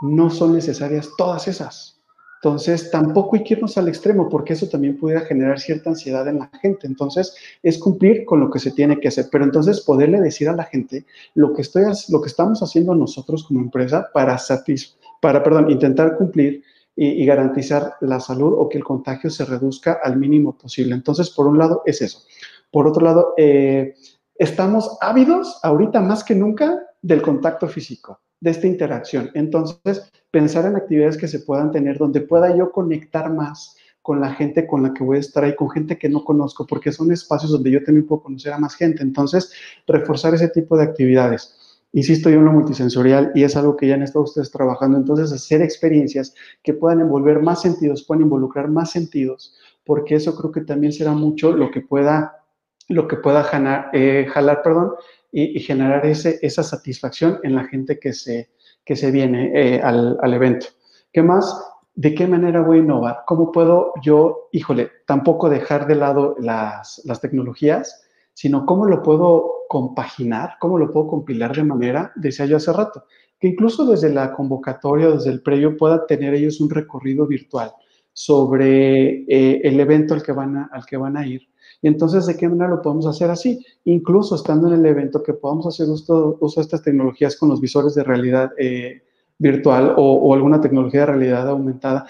[0.00, 1.96] no son necesarias todas esas.
[2.42, 6.40] Entonces, tampoco hay que irnos al extremo, porque eso también pudiera generar cierta ansiedad en
[6.40, 6.88] la gente.
[6.88, 10.56] Entonces, es cumplir con lo que se tiene que hacer, pero entonces poderle decir a
[10.56, 15.40] la gente lo que, estoy, lo que estamos haciendo nosotros como empresa para satisfacer para,
[15.44, 16.64] perdón, intentar cumplir
[16.96, 20.94] y, garantizar la salud o que el contagio se reduzca al mínimo posible.
[20.94, 22.24] Entonces, por un lado, es eso.
[22.72, 23.94] Por otro lado, eh,
[24.34, 29.30] estamos ávidos ahorita más que nunca del contacto físico, de esta interacción.
[29.34, 34.34] Entonces, pensar en actividades que se puedan tener donde pueda yo conectar más con la
[34.34, 37.12] gente con la que voy a estar ahí, con gente que no conozco, porque son
[37.12, 39.04] espacios donde yo también puedo conocer a más gente.
[39.04, 39.52] Entonces,
[39.86, 41.61] reforzar ese tipo de actividades.
[41.92, 44.96] Insisto yo en lo multisensorial y es algo que ya han estado ustedes trabajando.
[44.96, 50.52] Entonces, hacer experiencias que puedan envolver más sentidos, puedan involucrar más sentidos, porque eso creo
[50.52, 52.44] que también será mucho lo que pueda,
[52.88, 54.92] lo que pueda eh, jalar perdón,
[55.30, 58.50] y, generar ese, esa satisfacción en la gente que se,
[58.84, 60.66] que se viene eh, al, al evento.
[61.12, 61.58] ¿Qué más?
[61.94, 63.20] ¿De qué manera voy a innovar?
[63.26, 68.02] ¿Cómo puedo yo, híjole, tampoco dejar de lado las, las tecnologías,
[68.34, 73.04] sino cómo lo puedo compaginar, cómo lo puedo compilar de manera, decía yo hace rato,
[73.38, 77.72] que incluso desde la convocatoria, desde el previo, pueda tener ellos un recorrido virtual,
[78.12, 81.48] sobre eh, el evento al que, van a, al que van a ir.
[81.80, 83.64] Y entonces, ¿de qué manera lo podemos hacer así?
[83.84, 87.60] Incluso estando en el evento, que podamos hacer uso, uso de estas tecnologías con los
[87.60, 89.02] visores de realidad eh,
[89.38, 92.06] virtual o, alguna tecnología de realidad aumentada,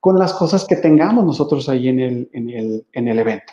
[0.00, 3.52] con las cosas que tengamos nosotros ahí en el, en el, en el evento.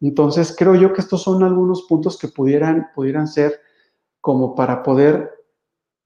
[0.00, 3.60] Entonces, creo yo que estos son algunos puntos que pudieran, pudieran ser
[4.20, 5.30] como para poder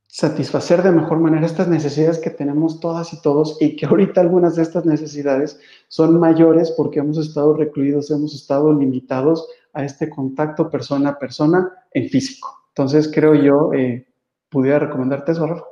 [0.09, 4.57] satisfacer de mejor manera estas necesidades que tenemos todas y todos y que ahorita algunas
[4.57, 10.71] de estas necesidades son mayores porque hemos estado recluidos, hemos estado limitados a este contacto
[10.71, 12.49] persona a persona en físico.
[12.71, 14.07] Entonces, creo yo, eh,
[14.49, 15.65] pudiera recomendarte eso, Rafa.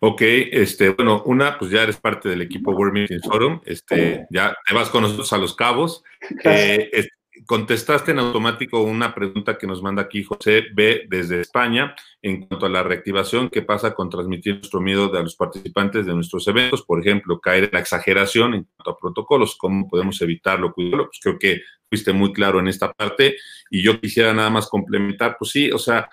[0.00, 4.56] Ok, este, bueno, una, pues ya eres parte del equipo World Meetings Forum, este, ya
[4.66, 6.04] te vas con nosotros a los cabos.
[6.44, 7.08] Eh,
[7.46, 12.66] contestaste en automático una pregunta que nos manda aquí José B desde España en cuanto
[12.66, 16.82] a la reactivación, ¿qué pasa con transmitir nuestro miedo a los participantes de nuestros eventos?
[16.82, 21.06] Por ejemplo, caer en la exageración en cuanto a protocolos, ¿cómo podemos evitarlo, cuidarlo?
[21.06, 23.36] Pues creo que fuiste muy claro en esta parte
[23.70, 26.08] y yo quisiera nada más complementar, pues sí, o sea,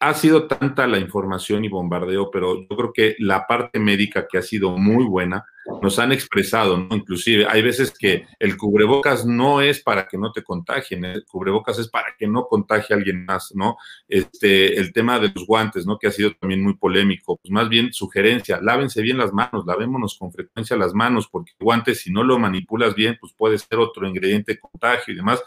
[0.00, 4.38] ha sido tanta la información y bombardeo, pero yo creo que la parte médica que
[4.38, 5.44] ha sido muy buena,
[5.82, 6.96] nos han expresado, ¿no?
[6.96, 11.78] Inclusive hay veces que el cubrebocas no es para que no te contagien, el cubrebocas
[11.78, 13.76] es para que no contagie a alguien más, ¿no?
[14.08, 15.98] Este, el tema de los guantes, ¿no?
[15.98, 20.16] Que ha sido también muy polémico, pues más bien sugerencia, lávense bien las manos, lavémonos
[20.18, 23.78] con frecuencia las manos, porque el guante si no lo manipulas bien, pues puede ser
[23.78, 25.42] otro ingrediente de contagio y demás.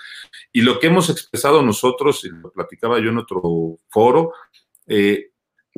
[0.51, 4.34] Y lo que hemos expresado nosotros, y lo platicaba yo en otro foro,
[4.88, 5.32] eh,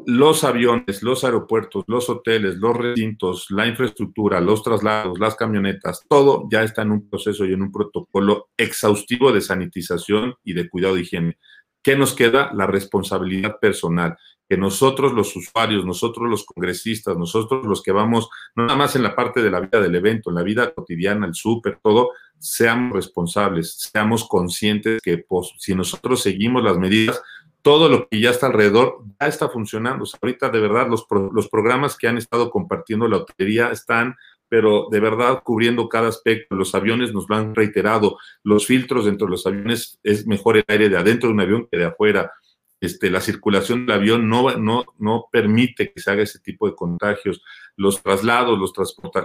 [0.05, 6.47] los aviones, los aeropuertos, los hoteles, los recintos, la infraestructura, los traslados, las camionetas, todo
[6.51, 10.95] ya está en un proceso y en un protocolo exhaustivo de sanitización y de cuidado
[10.95, 11.37] de higiene.
[11.81, 12.51] ¿Qué nos queda?
[12.53, 14.17] La responsabilidad personal.
[14.47, 19.15] Que nosotros los usuarios, nosotros los congresistas, nosotros los que vamos, nada más en la
[19.15, 23.89] parte de la vida del evento, en la vida cotidiana, el súper, todo, seamos responsables,
[23.91, 27.21] seamos conscientes que pues, si nosotros seguimos las medidas,
[27.65, 30.05] todo lo que ya está alrededor ya está funcionando.
[30.21, 34.15] ahorita de verdad los, los programas que han estado compartiendo la hotelería están,
[34.47, 36.55] pero de verdad cubriendo cada aspecto.
[36.55, 40.65] Los aviones nos lo han reiterado, los filtros dentro de los aviones es mejor el
[40.67, 42.31] aire de adentro de un avión que de afuera.
[42.79, 46.75] Este, la circulación del avión no, no, no permite que se haga ese tipo de
[46.75, 47.41] contagios.
[47.77, 48.73] Los traslados, los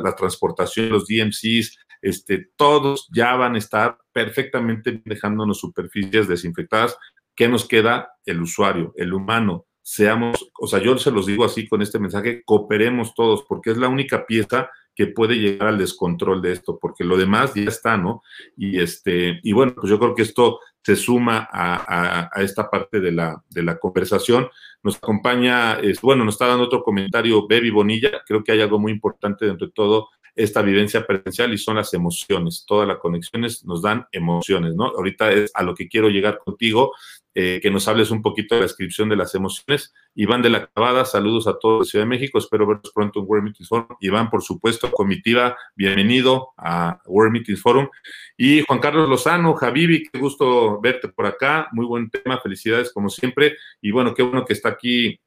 [0.02, 6.96] la transportación, los DMCs, este, todos ya van a estar perfectamente dejándonos superficies desinfectadas
[7.40, 8.18] ¿Qué nos queda?
[8.26, 9.64] El usuario, el humano.
[9.80, 13.78] Seamos, o sea, yo se los digo así con este mensaje, cooperemos todos, porque es
[13.78, 17.96] la única pieza que puede llegar al descontrol de esto, porque lo demás ya está,
[17.96, 18.20] ¿no?
[18.58, 23.12] Y este, y bueno, pues yo creo que esto se suma a, esta parte de
[23.12, 24.50] la, de la conversación.
[24.82, 28.78] Nos acompaña, es, bueno, nos está dando otro comentario Baby Bonilla, creo que hay algo
[28.78, 32.64] muy importante dentro de todo esta vivencia presencial y son las emociones.
[32.66, 34.86] Todas las conexiones nos dan emociones, ¿no?
[34.86, 36.92] Ahorita es a lo que quiero llegar contigo
[37.34, 39.92] eh, que nos hables un poquito de la descripción de las emociones.
[40.14, 43.26] Iván de la Cabada, saludos a todos de Ciudad de México, espero veros pronto en
[43.28, 43.96] World Meetings Forum.
[44.00, 47.88] Iván, por supuesto, comitiva, bienvenido a World Meetings Forum.
[48.36, 53.08] Y Juan Carlos Lozano, Javibi, qué gusto verte por acá, muy buen tema, felicidades como
[53.08, 53.56] siempre.
[53.80, 55.20] Y bueno, qué bueno que está aquí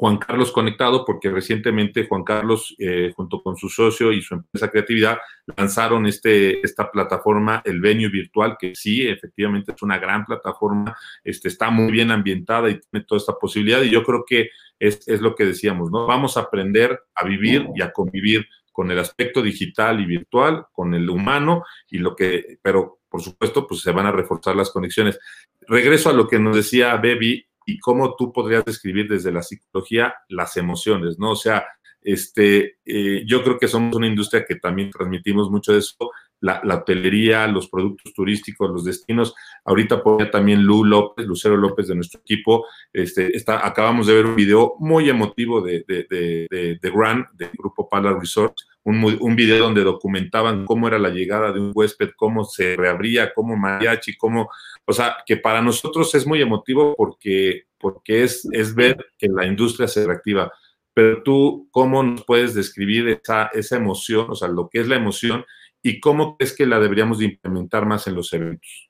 [0.00, 4.70] Juan Carlos Conectado, porque recientemente Juan Carlos, eh, junto con su socio y su empresa
[4.70, 5.18] Creatividad,
[5.54, 11.48] lanzaron este, esta plataforma, el Venue Virtual, que sí, efectivamente es una gran plataforma, este,
[11.48, 13.82] está muy bien ambientada y tiene toda esta posibilidad.
[13.82, 14.48] Y yo creo que
[14.78, 16.06] es, es lo que decíamos, ¿no?
[16.06, 20.94] Vamos a aprender a vivir y a convivir con el aspecto digital y virtual, con
[20.94, 25.18] el humano, y lo que, pero por supuesto, pues se van a reforzar las conexiones.
[25.60, 30.56] Regreso a lo que nos decía Bebi cómo tú podrías describir desde la psicología las
[30.56, 31.32] emociones, ¿no?
[31.32, 31.64] O sea,
[32.02, 36.10] este, eh, yo creo que somos una industria que también transmitimos mucho de eso,
[36.40, 39.34] la, hotelería, los productos turísticos, los destinos.
[39.64, 42.64] Ahorita ponía también Lu López, Lucero López de nuestro equipo.
[42.92, 47.50] Este, está, acabamos de ver un video muy emotivo de, de, de, de, Grand, del
[47.50, 48.56] grupo Pala Resort,
[48.90, 53.56] un, video donde documentaban cómo era la llegada de un huésped, cómo se reabría, cómo
[53.56, 54.48] mariachi, cómo
[54.90, 59.46] o sea, que para nosotros es muy emotivo porque, porque es, es ver que la
[59.46, 60.52] industria se reactiva.
[60.92, 64.96] Pero tú, ¿cómo nos puedes describir esa, esa emoción, o sea, lo que es la
[64.96, 65.44] emoción
[65.80, 68.89] y cómo crees que la deberíamos de implementar más en los eventos?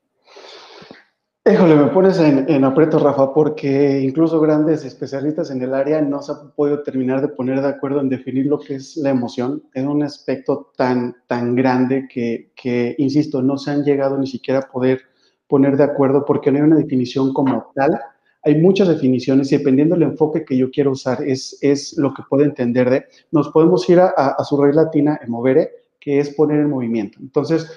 [1.53, 6.22] Híjole, me pones en, en, aprieto, Rafa, porque incluso grandes especialistas en el área no
[6.22, 9.62] se han podido terminar de poner de acuerdo en definir lo que es la emoción.
[9.74, 14.61] Es un aspecto tan, tan grande que, que, insisto, no se han llegado ni siquiera
[14.61, 15.01] a poder
[15.48, 17.98] poner de acuerdo porque no hay una definición como tal.
[18.44, 22.22] Hay muchas definiciones y dependiendo del enfoque que yo quiero usar es, es lo que
[22.28, 23.07] puedo entender de.
[23.32, 27.18] Nos podemos ir a, su raíz latina, emovere, que es poner en movimiento.
[27.20, 27.68] Entonces,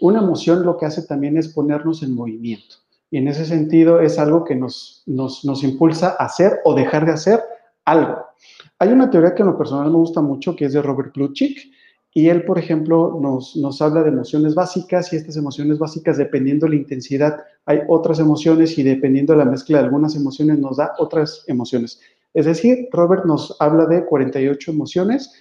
[0.00, 2.76] una emoción lo que hace también es ponernos en movimiento.
[3.10, 7.06] Y en ese sentido es algo que nos, nos, nos impulsa a hacer o dejar
[7.06, 7.40] de hacer
[7.84, 8.24] algo.
[8.78, 11.70] Hay una teoría que en lo personal me gusta mucho, que es de Robert Plutchik,
[12.12, 16.66] y él, por ejemplo, nos, nos habla de emociones básicas y estas emociones básicas, dependiendo
[16.66, 20.78] de la intensidad, hay otras emociones y dependiendo de la mezcla de algunas emociones, nos
[20.78, 22.00] da otras emociones.
[22.34, 25.32] Es decir, Robert nos habla de 48 emociones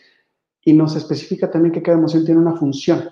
[0.63, 3.09] y nos especifica también que cada emoción tiene una función.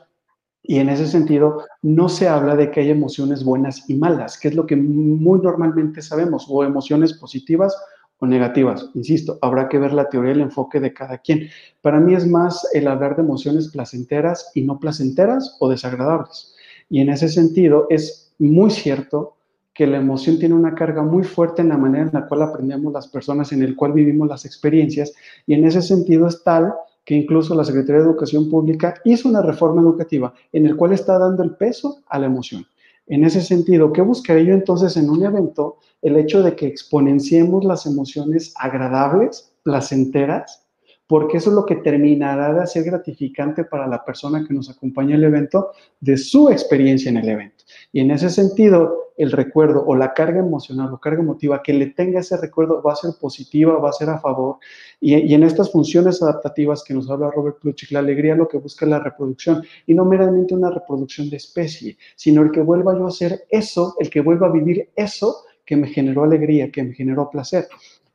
[0.68, 4.50] Y en ese sentido, no se habla de que hay emociones buenas y malas, que
[4.50, 7.76] es lo que muy normalmente sabemos, o emociones positivas
[8.20, 8.90] o negativas.
[8.94, 11.48] Insisto, habrá que ver la teoría y el enfoque de cada quien.
[11.82, 16.54] Para mí es más el hablar de emociones placenteras y no placenteras o desagradables.
[16.90, 19.36] Y en ese sentido es muy cierto
[19.74, 22.92] que la emoción tiene una carga muy fuerte en la manera en la cual aprendemos
[22.92, 25.14] las personas, en el cual vivimos las experiencias.
[25.46, 26.74] Y en ese sentido es tal
[27.08, 31.18] que incluso la Secretaría de Educación Pública hizo una reforma educativa en el cual está
[31.18, 32.68] dando el peso a la emoción.
[33.08, 35.78] En ese sentido, ¿qué buscaría yo entonces en un evento?
[36.02, 40.67] El hecho de que exponenciemos las emociones agradables, placenteras,
[41.08, 45.16] porque eso es lo que terminará de ser gratificante para la persona que nos acompaña
[45.16, 47.64] al evento de su experiencia en el evento.
[47.94, 51.88] Y en ese sentido, el recuerdo o la carga emocional o carga emotiva que le
[51.88, 54.58] tenga ese recuerdo va a ser positiva, va a ser a favor.
[55.00, 58.86] Y, en estas funciones adaptativas que nos habla Robert Plutchik, la alegría lo que busca
[58.86, 63.08] es la reproducción y no meramente una reproducción de especie, sino el que vuelva yo
[63.08, 66.94] a ser eso, el que vuelva a vivir eso que me generó alegría, que me
[66.94, 67.68] generó placer.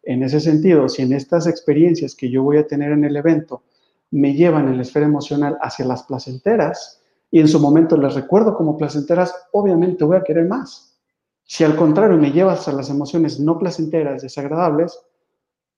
[0.03, 3.63] En ese sentido, si en estas experiencias que yo voy a tener en el evento
[4.11, 8.55] me llevan en la esfera emocional hacia las placenteras y en su momento las recuerdo
[8.55, 10.99] como placenteras, obviamente voy a querer más.
[11.45, 14.99] Si al contrario me llevas a las emociones no placenteras, desagradables,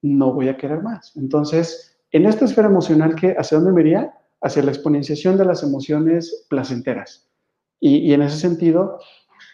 [0.03, 1.17] no voy a querer más.
[1.17, 4.13] Entonces, en esta esfera emocional, ¿hacia dónde me iría?
[4.41, 7.29] Hacia la exponenciación de las emociones placenteras.
[7.81, 8.99] Y en ese sentido,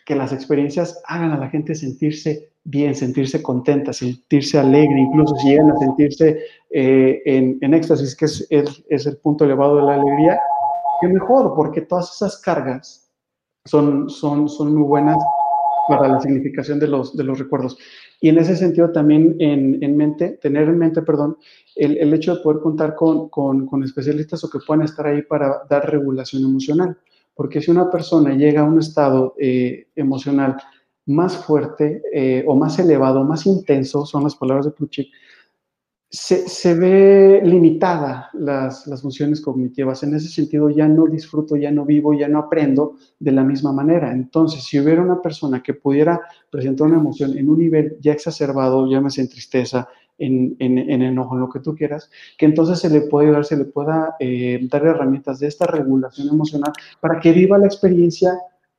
[0.06, 5.48] que las experiencias hagan a la gente sentirse bien, sentirse contenta, sentirse alegre, incluso si
[5.48, 6.38] llegan a sentirse
[6.70, 10.40] eh, en, éxtasis, que es, es, el punto elevado de la alegría,
[11.00, 13.10] que mejor, porque todas esas cargas
[13.64, 15.18] son, son, son muy buenas
[15.88, 17.76] para la significación de los, de los recuerdos.
[18.20, 21.36] Y en ese sentido también en, en mente, tener en mente, perdón,
[21.74, 25.22] el, el hecho de poder contar con, con, con, especialistas o que puedan estar ahí
[25.22, 26.96] para dar regulación emocional.
[27.34, 30.56] Porque si una persona llega a un estado eh, emocional
[31.11, 35.08] más fuerte eh, o más elevado, más intenso, son las palabras de Puchik,
[36.12, 40.02] se, se, ve limitada las, las, funciones cognitivas.
[40.02, 43.72] En ese sentido, ya no disfruto, ya no vivo, ya no aprendo de la misma
[43.72, 44.12] manera.
[44.12, 48.90] Entonces, si hubiera una persona que pudiera presentar una emoción en un nivel ya exacerbado,
[48.90, 49.88] llámese en tristeza,
[50.18, 53.44] en, en, en enojo, en lo que tú quieras, que entonces se le puede ayudar,
[53.44, 58.32] se le pueda eh, dar herramientas de esta regulación emocional para que viva la experiencia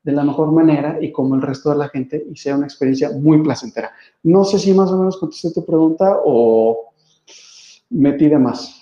[0.04, 3.12] de la mejor manera y como el resto de la gente y sea una experiencia
[3.12, 3.92] muy placentera.
[4.24, 6.94] No sé si más o menos contesté tu pregunta o
[7.92, 8.82] me pide más.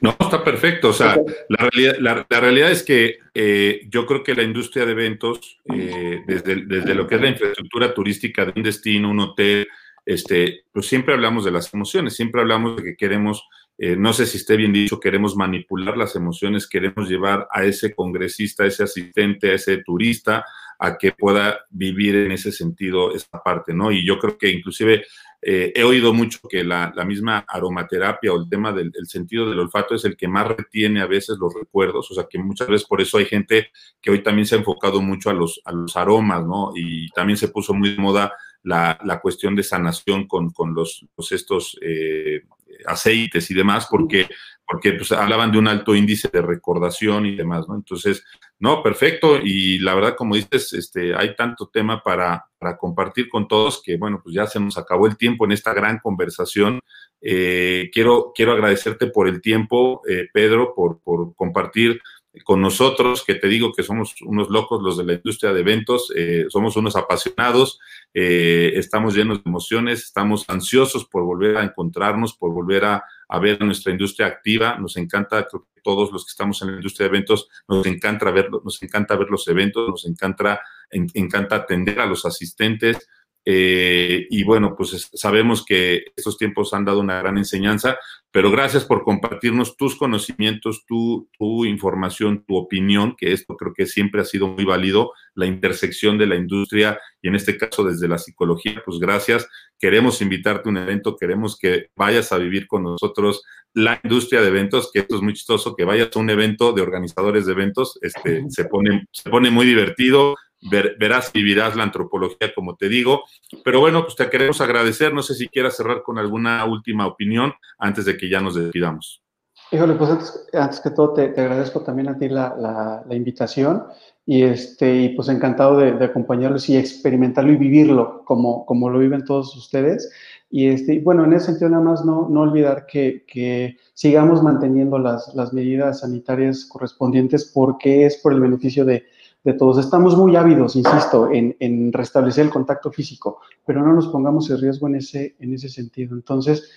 [0.00, 0.90] No, está perfecto.
[0.90, 1.16] O sea,
[1.48, 6.20] la, realidad, la, realidad, es que eh, yo creo que la industria de eventos, eh,
[6.26, 9.66] desde, desde, lo que es la infraestructura turística de un destino, un hotel,
[10.04, 14.26] este, pues siempre hablamos de las emociones, siempre hablamos de que queremos eh, no sé
[14.26, 18.84] si esté bien dicho, queremos manipular las emociones, queremos llevar a ese congresista, a ese
[18.84, 20.44] asistente, a ese turista,
[20.78, 23.90] a que pueda vivir en ese sentido esta parte, ¿no?
[23.90, 25.04] Y yo creo que inclusive
[25.42, 29.94] eh, he oído mucho que la, misma aromaterapia o el tema del sentido del olfato
[29.94, 33.00] es el que más retiene a veces los recuerdos, o sea que muchas veces por
[33.00, 33.68] eso hay gente
[34.00, 36.72] que hoy también se ha enfocado mucho a los, a los aromas, ¿no?
[36.74, 41.06] Y también se puso muy de moda la, la cuestión de sanación con, con los,
[41.30, 42.42] estos eh,
[42.86, 44.28] aceites y demás, porque,
[44.66, 47.74] porque pues, hablaban de un alto índice de recordación y demás, ¿no?
[47.74, 48.24] Entonces,
[48.58, 49.38] no, perfecto.
[49.42, 53.96] Y la verdad, como dices, este, hay tanto tema para, para compartir con todos que,
[53.96, 56.80] bueno, pues ya se nos acabó el tiempo en esta gran conversación.
[57.20, 62.00] Eh, quiero, quiero agradecerte por el tiempo, eh, Pedro, por, por compartir
[62.42, 66.12] con nosotros, que te digo que somos unos locos los de la industria de eventos,
[66.16, 67.78] eh, somos unos apasionados,
[68.12, 73.04] eh, estamos llenos de emociones, estamos ansiosos por volver a encontrarnos, por volver a,
[73.40, 74.78] ver nuestra industria activa.
[74.78, 78.30] Nos encanta, creo que todos los que estamos en la industria de eventos, nos encanta
[78.30, 80.60] ver, nos encanta ver los eventos, nos encanta,
[80.90, 83.08] encanta atender a los asistentes.
[83.44, 87.98] Eh, y bueno, pues sabemos que estos tiempos han dado una gran enseñanza,
[88.30, 93.86] pero gracias por compartirnos tus conocimientos, tu, tu, información, tu opinión, que esto creo que
[93.86, 98.08] siempre ha sido muy válido, la intersección de la industria y en este caso desde
[98.08, 99.46] la psicología, pues gracias.
[99.78, 103.42] Queremos invitarte a un evento, queremos que vayas a vivir con nosotros
[103.74, 106.80] la industria de eventos, que esto es muy chistoso, que vayas a un evento de
[106.80, 112.52] organizadores de eventos, este, se, pone, se pone muy divertido, verás y vivirás la antropología,
[112.54, 113.22] como te digo.
[113.64, 115.12] Pero bueno, pues te queremos agradecer.
[115.12, 119.22] No sé si quieras cerrar con alguna última opinión antes de que ya nos despidamos.
[119.70, 120.10] Híjole, pues
[120.52, 123.84] antes, que todo te, agradezco también a ti la, invitación
[124.26, 129.24] y, este, y pues encantado de, acompañarlos y experimentarlo y vivirlo como, como lo viven
[129.24, 130.12] todos ustedes.
[130.50, 134.98] Y este, bueno, en ese sentido nada más no, no olvidar que, que sigamos manteniendo
[134.98, 139.04] las, las medidas sanitarias correspondientes porque es por el beneficio de,
[139.44, 139.78] de todos.
[139.78, 144.88] Estamos muy ávidos, insisto, en, restablecer el contacto físico, pero no nos pongamos en riesgo
[144.88, 146.14] en ese, en ese sentido.
[146.14, 146.70] Entonces,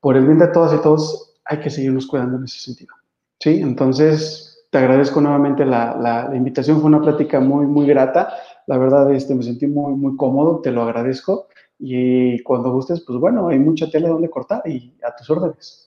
[0.00, 2.94] por el bien de todas y todos, hay que seguirnos cuidando en ese sentido.
[3.38, 3.60] ¿Sí?
[3.60, 6.80] Entonces, te agradezco nuevamente la, invitación.
[6.80, 8.32] Fue una plática muy, muy grata.
[8.66, 10.60] La verdad, este, me sentí muy, muy cómodo.
[10.60, 11.48] Te lo agradezco.
[11.78, 15.83] Y cuando gustes, pues bueno, hay mucha tela donde cortar y a tus órdenes.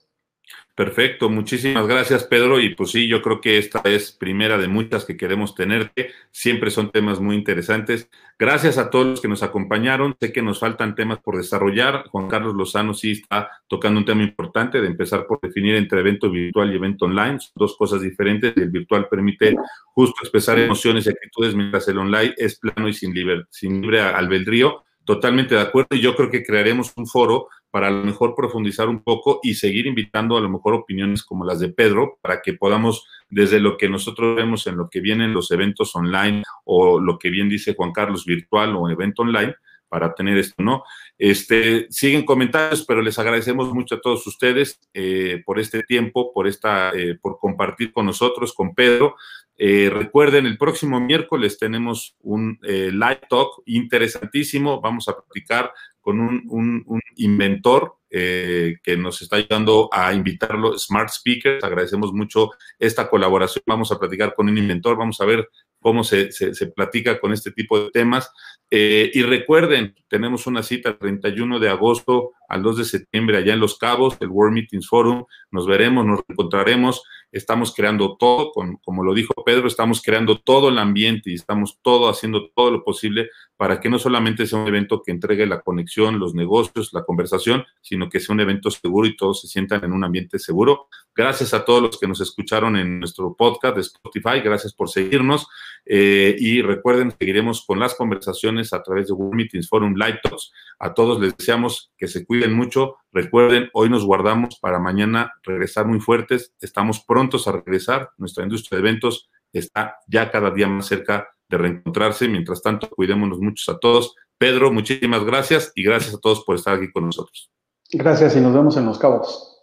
[0.78, 5.04] Perfecto, muchísimas gracias Pedro y pues sí, yo creo que esta es primera de muchas
[5.04, 8.08] que queremos tenerte, siempre son temas muy interesantes.
[8.38, 12.28] Gracias a todos los que nos acompañaron, sé que nos faltan temas por desarrollar, Juan
[12.28, 16.72] Carlos Lozano sí está tocando un tema importante de empezar por definir entre evento virtual
[16.72, 19.56] y evento online, son dos cosas diferentes, el virtual permite
[19.86, 24.00] justo expresar emociones y actitudes mientras el online es plano y sin, libre, sin libre
[24.00, 28.34] albedrío, totalmente de acuerdo y yo creo que crearemos un foro para a lo mejor
[28.34, 32.40] profundizar un poco y seguir invitando a lo mejor opiniones como las de Pedro para
[32.42, 37.00] que podamos, desde lo que nosotros vemos en lo que vienen los eventos online o
[37.00, 39.54] lo que bien dice Juan Carlos, virtual o evento online,
[39.88, 40.84] para tener esto, ¿no?
[41.16, 46.46] Este, siguen comentarios, pero les agradecemos mucho a todos ustedes eh, por este tiempo, por
[46.46, 49.16] esta, eh, por compartir con nosotros, con Pedro.
[49.58, 54.80] Eh, recuerden, el próximo miércoles tenemos un live talk interesantísimo.
[54.80, 55.72] Vamos a platicar
[56.08, 61.62] con un, inventor eh, que nos está ayudando a invitarlo, Smart Speakers.
[61.62, 63.62] Agradecemos mucho esta colaboración.
[63.66, 65.50] Vamos a platicar con un inventor, vamos a ver
[65.80, 66.30] cómo se,
[66.74, 68.32] platica con este tipo de temas.
[68.70, 73.52] Eh, y recuerden, tenemos una cita el 31 de agosto al 2 de septiembre allá
[73.52, 75.26] en Los Cabos, el World Meetings Forum.
[75.50, 77.02] Nos veremos, nos encontraremos
[77.32, 82.08] estamos creando todo, como lo dijo Pedro, estamos creando todo el ambiente y estamos todo
[82.08, 83.28] haciendo todo lo posible
[83.58, 87.64] para que no solamente sea un evento que entregue la conexión, los negocios, la conversación,
[87.80, 90.86] sino que sea un evento seguro y todos se sientan en un ambiente seguro.
[91.12, 95.48] Gracias a todos los que nos escucharon en nuestro podcast de Spotify, gracias por seguirnos
[95.84, 100.52] eh, y recuerden, seguiremos con las conversaciones a través de Google Meetings Forum Live Talks.
[100.78, 102.98] A todos les deseamos que se cuiden mucho.
[103.10, 106.54] Recuerden, hoy nos guardamos para mañana regresar muy fuertes.
[106.60, 108.10] Estamos prontos a regresar.
[108.18, 112.28] Nuestra industria de eventos está ya cada día más cerca de reencontrarse.
[112.28, 114.14] Mientras tanto, cuidémonos muchos a todos.
[114.38, 117.50] Pedro, muchísimas gracias y gracias a todos por estar aquí con nosotros.
[117.90, 119.57] Gracias y nos vemos en Los Cabos.